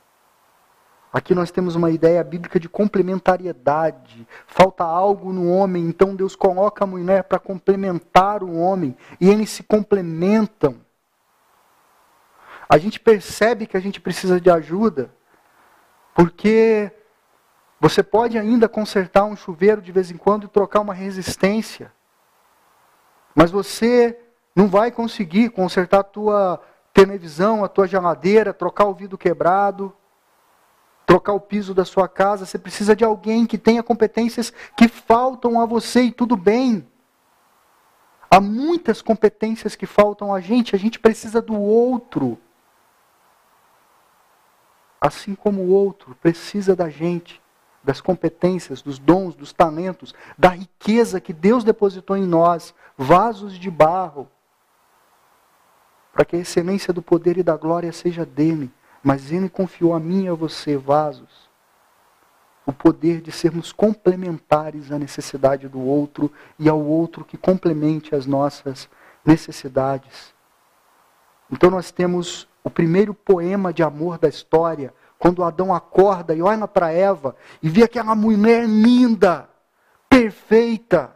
[1.12, 4.28] Aqui nós temos uma ideia bíblica de complementariedade.
[4.46, 9.50] Falta algo no homem, então Deus coloca a mulher para complementar o homem e eles
[9.50, 10.80] se complementam.
[12.70, 15.12] A gente percebe que a gente precisa de ajuda,
[16.14, 16.92] porque
[17.82, 21.92] você pode ainda consertar um chuveiro de vez em quando e trocar uma resistência.
[23.40, 24.20] Mas você
[24.54, 26.62] não vai conseguir consertar a tua
[26.94, 29.96] televisão, a tua geladeira, trocar o vidro quebrado,
[31.06, 32.46] trocar o piso da sua casa.
[32.46, 36.86] Você precisa de alguém que tenha competências que faltam a você e tudo bem.
[38.30, 42.38] Há muitas competências que faltam a gente, a gente precisa do outro
[45.00, 47.42] assim como o outro precisa da gente,
[47.84, 53.72] das competências, dos dons, dos talentos, da riqueza que Deus depositou em nós, vasos de
[53.72, 54.28] barro,
[56.14, 58.72] para que a excelência do poder e da glória seja dele.
[59.02, 61.50] Mas ele confiou a mim e a você, vasos,
[62.66, 68.26] o poder de sermos complementares à necessidade do outro e ao outro que complemente as
[68.26, 68.90] nossas
[69.26, 70.34] necessidades.
[71.50, 76.68] Então nós temos o primeiro poema de amor da história, quando Adão acorda e olha
[76.68, 79.50] para Eva e vê aquela mulher linda,
[80.08, 81.16] perfeita.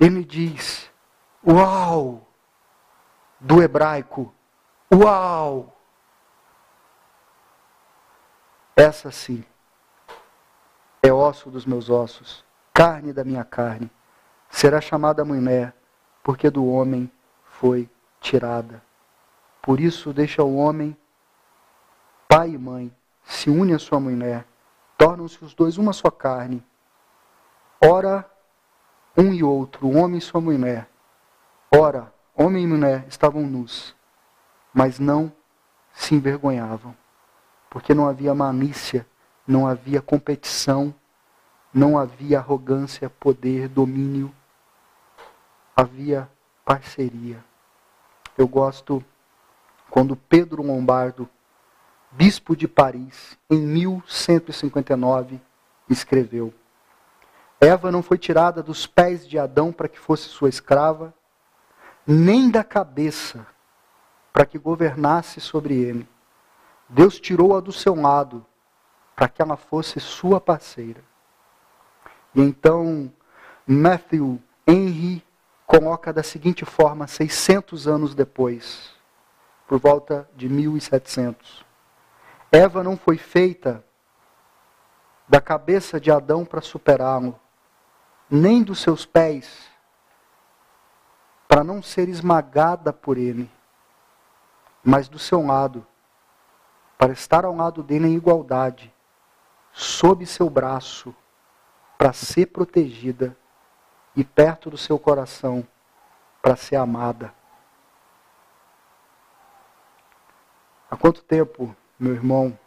[0.00, 0.90] Ele diz:
[1.46, 2.26] Uau!
[3.38, 4.34] Do hebraico,
[4.92, 5.76] Uau!
[8.74, 9.44] Essa sim
[11.02, 13.90] é osso dos meus ossos, carne da minha carne.
[14.48, 15.74] Será chamada mulher,
[16.22, 17.10] porque do homem
[17.44, 17.88] foi
[18.20, 18.87] tirada.
[19.68, 20.96] Por isso deixa o homem,
[22.26, 22.90] pai e mãe,
[23.22, 24.46] se une à sua mulher,
[24.96, 26.64] tornam-se os dois uma só carne.
[27.78, 28.24] Ora,
[29.14, 30.88] um e outro, homem e sua mulher.
[31.70, 33.94] Ora, homem e mulher estavam nus,
[34.72, 35.30] mas não
[35.92, 36.96] se envergonhavam,
[37.68, 39.06] porque não havia malícia,
[39.46, 40.94] não havia competição,
[41.74, 44.34] não havia arrogância, poder, domínio,
[45.76, 46.26] havia
[46.64, 47.44] parceria.
[48.34, 49.04] Eu gosto
[49.90, 51.28] quando Pedro Lombardo,
[52.10, 55.40] bispo de Paris, em 1159,
[55.88, 56.52] escreveu:
[57.60, 61.12] Eva não foi tirada dos pés de Adão para que fosse sua escrava,
[62.06, 63.46] nem da cabeça
[64.32, 66.08] para que governasse sobre ele.
[66.88, 68.46] Deus tirou-a do seu lado
[69.16, 71.02] para que ela fosse sua parceira.
[72.34, 73.12] E então
[73.66, 75.24] Matthew Henry
[75.66, 78.94] coloca da seguinte forma, 600 anos depois,
[79.68, 81.64] por volta de 1700.
[82.50, 83.84] Eva não foi feita
[85.28, 87.38] da cabeça de Adão para superá-lo,
[88.30, 89.68] nem dos seus pés
[91.46, 93.50] para não ser esmagada por ele,
[94.84, 95.86] mas do seu lado,
[96.96, 98.92] para estar ao lado dele em igualdade,
[99.72, 101.14] sob seu braço,
[101.96, 103.36] para ser protegida
[104.14, 105.66] e perto do seu coração
[106.40, 107.37] para ser amada.
[110.90, 112.58] Há quanto tempo, meu irmão,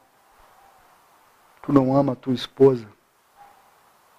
[1.62, 2.88] tu não ama a tua esposa?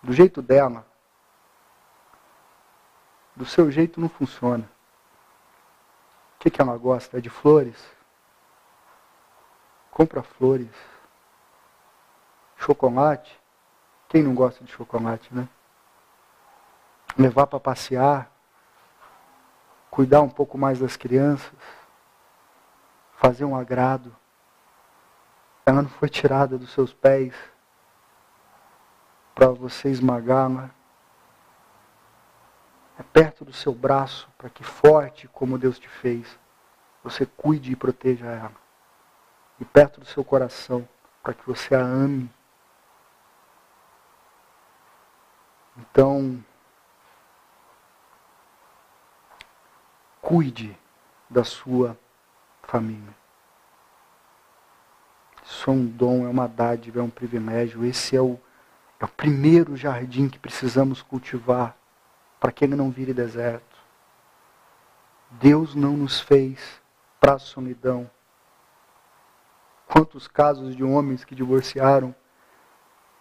[0.03, 0.87] Do jeito dela.
[3.35, 4.69] Do seu jeito não funciona.
[6.37, 7.19] O que, que ela gosta?
[7.19, 7.77] É de flores?
[9.91, 10.75] Compra flores.
[12.57, 13.41] Chocolate?
[14.09, 15.49] Quem não gosta de chocolate, né?
[17.17, 18.31] levar para passear,
[19.91, 21.53] cuidar um pouco mais das crianças,
[23.23, 24.15] fazer um agrado.
[25.65, 27.33] Ela não foi tirada dos seus pés
[29.33, 30.71] para você esmagá-la.
[32.99, 36.37] É perto do seu braço para que, forte como Deus te fez,
[37.05, 38.61] você cuide e proteja ela.
[39.61, 40.87] E perto do seu coração
[41.23, 42.29] para que você a ame.
[45.77, 46.45] Então,
[50.21, 50.77] cuide
[51.31, 51.97] da sua
[52.73, 53.15] família.
[55.45, 57.85] Isso é um dom, é uma dádiva, é um privilégio.
[57.85, 58.41] Esse é o,
[58.99, 61.77] é o primeiro jardim que precisamos cultivar
[62.41, 63.77] para que ele não vire deserto.
[65.33, 66.81] Deus não nos fez
[67.21, 68.11] para a solidão.
[69.87, 72.15] Quantos casos de homens que divorciaram,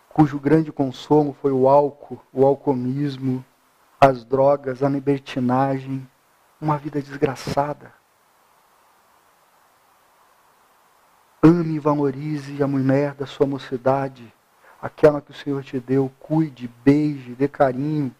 [0.07, 3.43] cujo grande consolo foi o álcool, o alcoolismo,
[3.99, 6.09] as drogas, a libertinagem,
[6.61, 8.00] uma vida desgraçada.
[11.43, 14.31] Ame e valorize a mulher da sua mocidade,
[14.79, 18.15] aquela que o Senhor te deu, cuide, beije, dê carinho.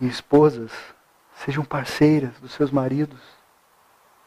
[0.00, 0.72] E esposas,
[1.34, 3.20] sejam parceiras dos seus maridos.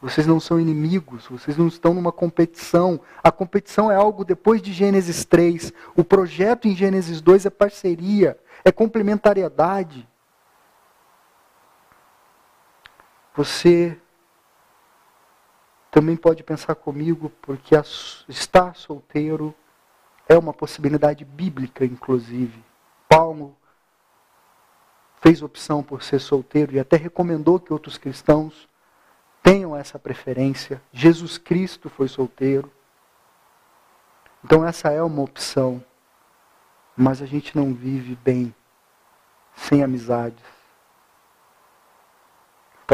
[0.00, 3.00] Vocês não são inimigos, vocês não estão numa competição.
[3.22, 5.72] A competição é algo depois de Gênesis 3.
[5.96, 10.08] O projeto em Gênesis 2 é parceria, é complementariedade.
[13.34, 13.98] Você
[15.94, 17.76] também pode pensar comigo, porque
[18.28, 19.54] estar solteiro
[20.28, 22.64] é uma possibilidade bíblica, inclusive.
[23.08, 23.56] Paulo
[25.20, 28.68] fez opção por ser solteiro e até recomendou que outros cristãos
[29.40, 30.82] tenham essa preferência.
[30.92, 32.68] Jesus Cristo foi solteiro.
[34.44, 35.80] Então, essa é uma opção.
[36.96, 38.52] Mas a gente não vive bem
[39.54, 40.53] sem amizades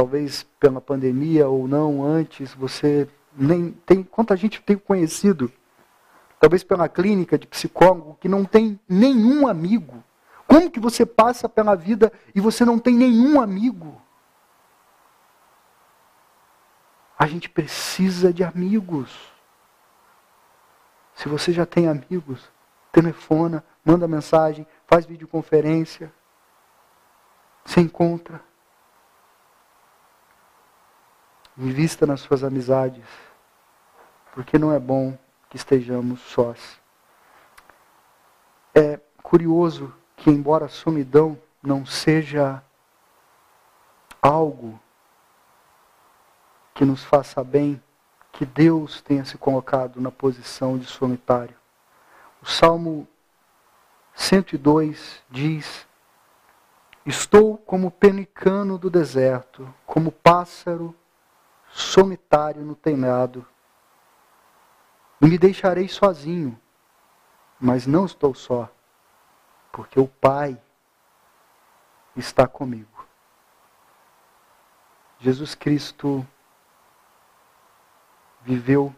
[0.01, 5.53] talvez pela pandemia ou não antes, você nem tem quanta gente tem conhecido,
[6.39, 10.03] talvez pela clínica de psicólogo que não tem nenhum amigo.
[10.47, 14.01] Como que você passa pela vida e você não tem nenhum amigo?
[17.19, 19.31] A gente precisa de amigos.
[21.15, 22.51] Se você já tem amigos,
[22.91, 26.11] telefona, manda mensagem, faz videoconferência,
[27.67, 28.49] se encontra.
[31.61, 33.05] Invista nas suas amizades,
[34.33, 35.19] porque não é bom
[35.51, 36.81] que estejamos sós.
[38.75, 42.63] É curioso que, embora a solidão não seja
[44.23, 44.81] algo
[46.73, 47.83] que nos faça bem,
[48.33, 51.57] que Deus tenha se colocado na posição de solitário.
[52.41, 53.07] O Salmo
[54.15, 55.87] 102 diz:
[57.05, 60.97] Estou como penicano do deserto, como pássaro
[61.73, 63.47] solitário no telhado.
[65.21, 66.59] Me deixarei sozinho,
[67.61, 68.69] mas não estou só,
[69.71, 70.61] porque o Pai
[72.17, 73.07] está comigo.
[75.19, 76.27] Jesus Cristo
[78.43, 78.95] viveu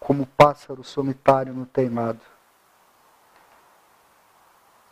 [0.00, 2.20] como pássaro solitário no teimado.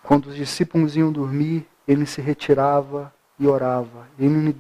[0.03, 4.07] Quando os discípulos iam dormir, ele se retirava e orava.
[4.19, 4.53] Ele me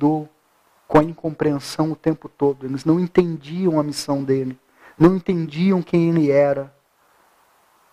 [0.88, 2.64] com a incompreensão o tempo todo.
[2.64, 4.58] Eles não entendiam a missão dele,
[4.98, 6.74] não entendiam quem ele era,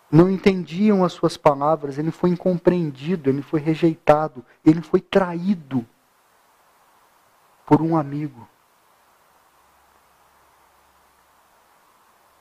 [0.09, 1.97] não entendiam as suas palavras.
[1.97, 5.85] Ele foi incompreendido, ele foi rejeitado, ele foi traído
[7.65, 8.47] por um amigo.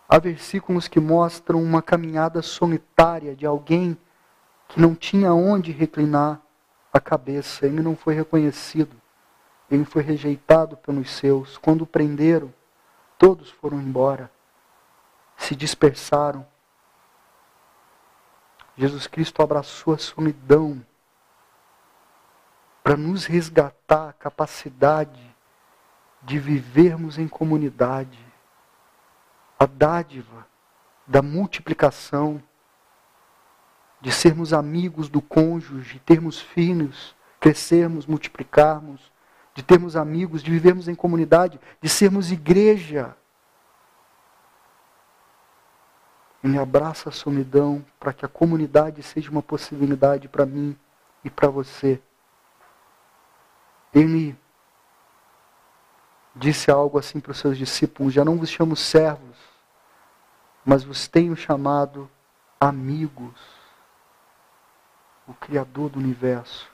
[0.08, 3.98] Há versículos que mostram uma caminhada solitária de alguém
[4.68, 6.40] que não tinha onde reclinar
[6.92, 9.03] a cabeça, ele não foi reconhecido.
[9.74, 11.58] Ele foi rejeitado pelos seus.
[11.58, 12.54] Quando o prenderam,
[13.18, 14.30] todos foram embora,
[15.36, 16.46] se dispersaram.
[18.76, 20.84] Jesus Cristo abraçou a solidão
[22.84, 25.34] para nos resgatar a capacidade
[26.22, 28.18] de vivermos em comunidade,
[29.58, 30.46] a dádiva
[31.06, 32.40] da multiplicação,
[34.00, 39.12] de sermos amigos do cônjuge, termos filhos, crescermos, multiplicarmos,
[39.54, 43.16] de termos amigos, de vivermos em comunidade, de sermos igreja.
[46.42, 50.76] Ele abraça a solidão para que a comunidade seja uma possibilidade para mim
[51.22, 52.02] e para você.
[53.94, 54.36] Ele
[56.34, 59.38] disse algo assim para os seus discípulos: Já não vos chamo servos,
[60.64, 62.10] mas vos tenho chamado
[62.60, 63.64] amigos.
[65.26, 66.73] O Criador do universo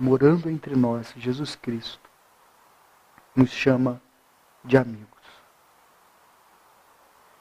[0.00, 2.08] morando entre nós, Jesus Cristo,
[3.36, 4.00] nos chama
[4.64, 5.06] de amigos.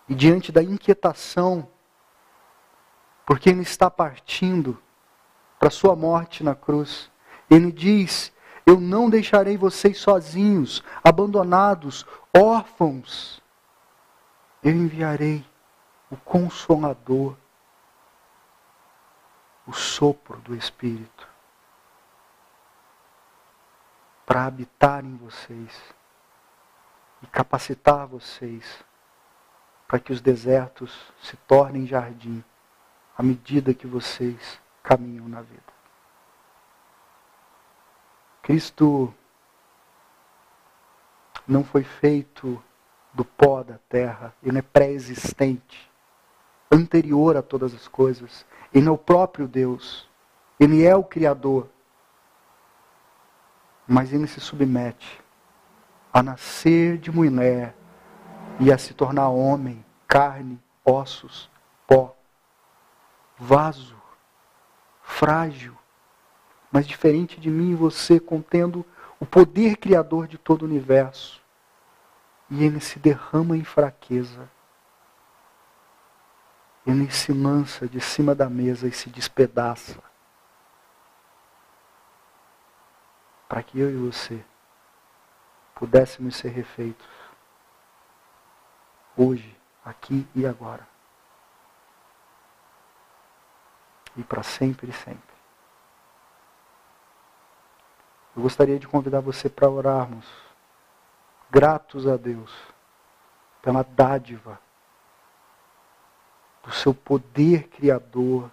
[0.09, 1.69] E diante da inquietação,
[3.25, 4.77] porque ele está partindo
[5.57, 7.09] para sua morte na cruz,
[7.49, 8.33] ele diz:
[8.65, 12.05] Eu não deixarei vocês sozinhos, abandonados,
[12.35, 13.41] órfãos.
[14.61, 15.45] Eu enviarei
[16.11, 17.37] o Consolador,
[19.65, 21.18] o sopro do Espírito
[24.29, 25.75] para habitar em vocês
[27.23, 28.85] e capacitar vocês
[29.87, 32.43] para que os desertos se tornem jardim
[33.17, 35.73] à medida que vocês caminham na vida.
[38.43, 39.11] Cristo
[41.47, 42.63] não foi feito
[43.11, 45.91] do pó da terra, ele é pré-existente,
[46.71, 48.45] anterior a todas as coisas.
[48.71, 50.07] Ele é o próprio Deus,
[50.59, 51.67] ele é o Criador
[53.89, 55.19] mas ele se submete
[56.13, 57.75] a nascer de mulher
[58.59, 61.49] e a se tornar homem carne, ossos,
[61.87, 62.15] pó,
[63.35, 63.95] vaso,
[65.01, 65.75] frágil,
[66.71, 68.85] mas diferente de mim e você, contendo
[69.19, 71.41] o poder criador de todo o universo.
[72.47, 74.47] E ele se derrama em fraqueza.
[76.85, 80.08] Ele se lança de cima da mesa e se despedaça.
[83.49, 84.45] Para que eu e você
[85.73, 87.07] pudéssemos ser refeitos.
[89.17, 90.87] Hoje, aqui e agora.
[94.15, 95.39] E para sempre e sempre.
[98.35, 100.25] Eu gostaria de convidar você para orarmos,
[101.49, 102.55] gratos a Deus,
[103.61, 104.59] pela dádiva
[106.63, 108.49] do seu poder criador,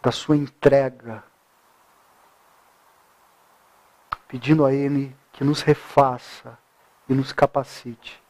[0.00, 1.24] da sua entrega,
[4.30, 6.56] pedindo a Ele que nos refaça
[7.08, 8.22] e nos capacite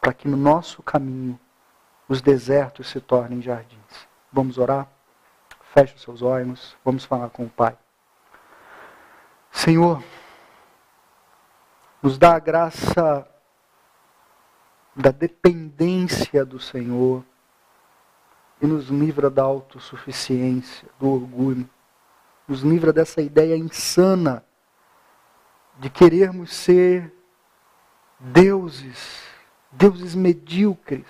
[0.00, 1.38] para que no nosso caminho
[2.08, 4.08] os desertos se tornem jardins.
[4.32, 4.88] Vamos orar?
[5.74, 7.76] Feche os seus olhos, vamos falar com o Pai.
[9.52, 10.02] Senhor,
[12.02, 13.28] nos dá a graça
[14.96, 17.22] da dependência do Senhor
[18.62, 21.68] e nos livra da autossuficiência, do orgulho.
[22.46, 24.42] Nos livra dessa ideia insana
[25.78, 27.14] de querermos ser
[28.18, 29.22] deuses,
[29.70, 31.06] deuses medíocres.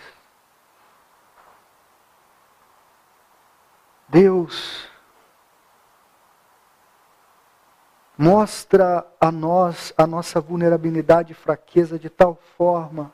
[4.08, 4.88] Deus
[8.16, 13.12] mostra a nós a nossa vulnerabilidade e fraqueza de tal forma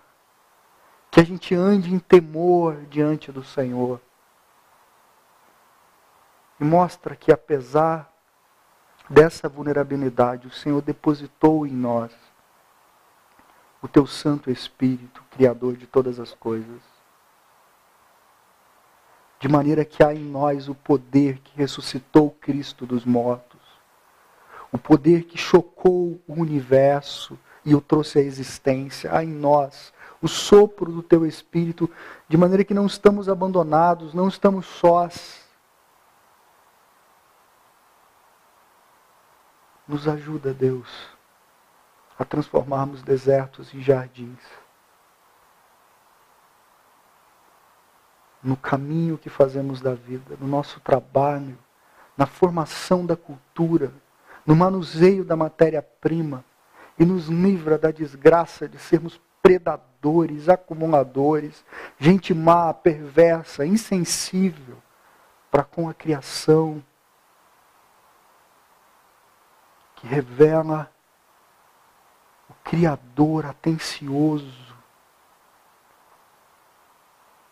[1.11, 4.01] que a gente ande em temor diante do Senhor.
[6.59, 8.14] E mostra que apesar
[9.09, 12.13] dessa vulnerabilidade, o Senhor depositou em nós
[13.83, 16.81] o teu Santo Espírito, Criador de todas as coisas.
[19.39, 23.55] De maneira que há em nós o poder que ressuscitou Cristo dos mortos
[24.75, 30.27] o poder que chocou o universo e o trouxe à existência, há em nós o
[30.27, 31.89] sopro do teu espírito,
[32.29, 35.44] de maneira que não estamos abandonados, não estamos sós.
[39.87, 41.09] Nos ajuda, Deus,
[42.19, 44.41] a transformarmos desertos em jardins.
[48.43, 51.59] No caminho que fazemos da vida, no nosso trabalho,
[52.17, 53.93] na formação da cultura,
[54.47, 56.45] no manuseio da matéria-prima
[56.99, 61.65] e nos livra da desgraça de sermos predadores, acumuladores,
[61.99, 64.77] gente má, perversa, insensível
[65.51, 66.83] para com a criação,
[70.05, 70.93] que revela
[72.49, 74.77] o Criador atencioso,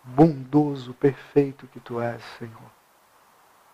[0.04, 2.70] bondoso, perfeito que Tu és, Senhor.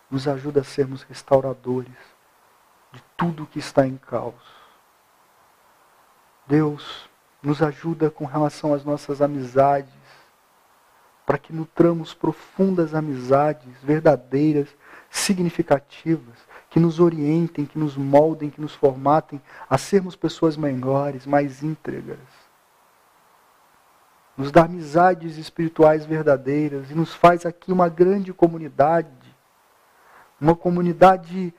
[0.08, 1.96] Nos ajuda a sermos restauradores
[2.92, 4.56] de tudo que está em caos.
[6.46, 7.10] Deus
[7.42, 9.92] nos ajuda com relação às nossas amizades,
[11.26, 14.68] para que nutramos profundas amizades verdadeiras,
[15.10, 21.62] significativas, que nos orientem, que nos moldem, que nos formatem a sermos pessoas melhores, mais
[21.62, 22.18] íntegras.
[24.36, 29.08] Nos dá amizades espirituais verdadeiras e nos faz aqui uma grande comunidade,
[30.40, 31.52] uma comunidade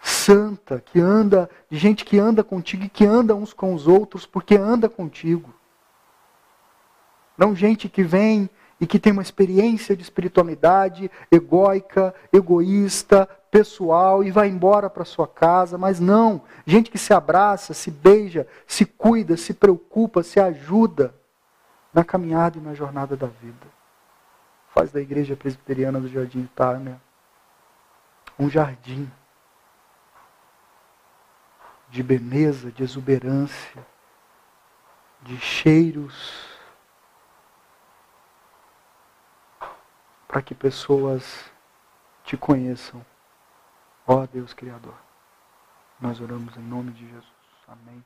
[0.00, 4.24] santa, que anda, de gente que anda contigo e que anda uns com os outros
[4.24, 5.52] porque anda contigo.
[7.36, 8.48] Não gente que vem
[8.80, 15.28] e que tem uma experiência de espiritualidade egóica, egoísta, pessoal e vai embora para sua
[15.28, 21.14] casa, mas não, gente que se abraça, se beija, se cuida, se preocupa, se ajuda
[21.92, 23.66] na caminhada e na jornada da vida.
[24.74, 26.98] Faz da igreja presbiteriana do Jardim Itália
[28.38, 29.12] um jardim
[31.90, 33.86] de beleza, de exuberância,
[35.20, 36.48] de cheiros,
[40.26, 41.44] para que pessoas
[42.24, 43.04] te conheçam.
[44.14, 44.94] Ó Deus Criador,
[45.98, 47.32] nós oramos em nome de Jesus.
[47.66, 48.04] Amém.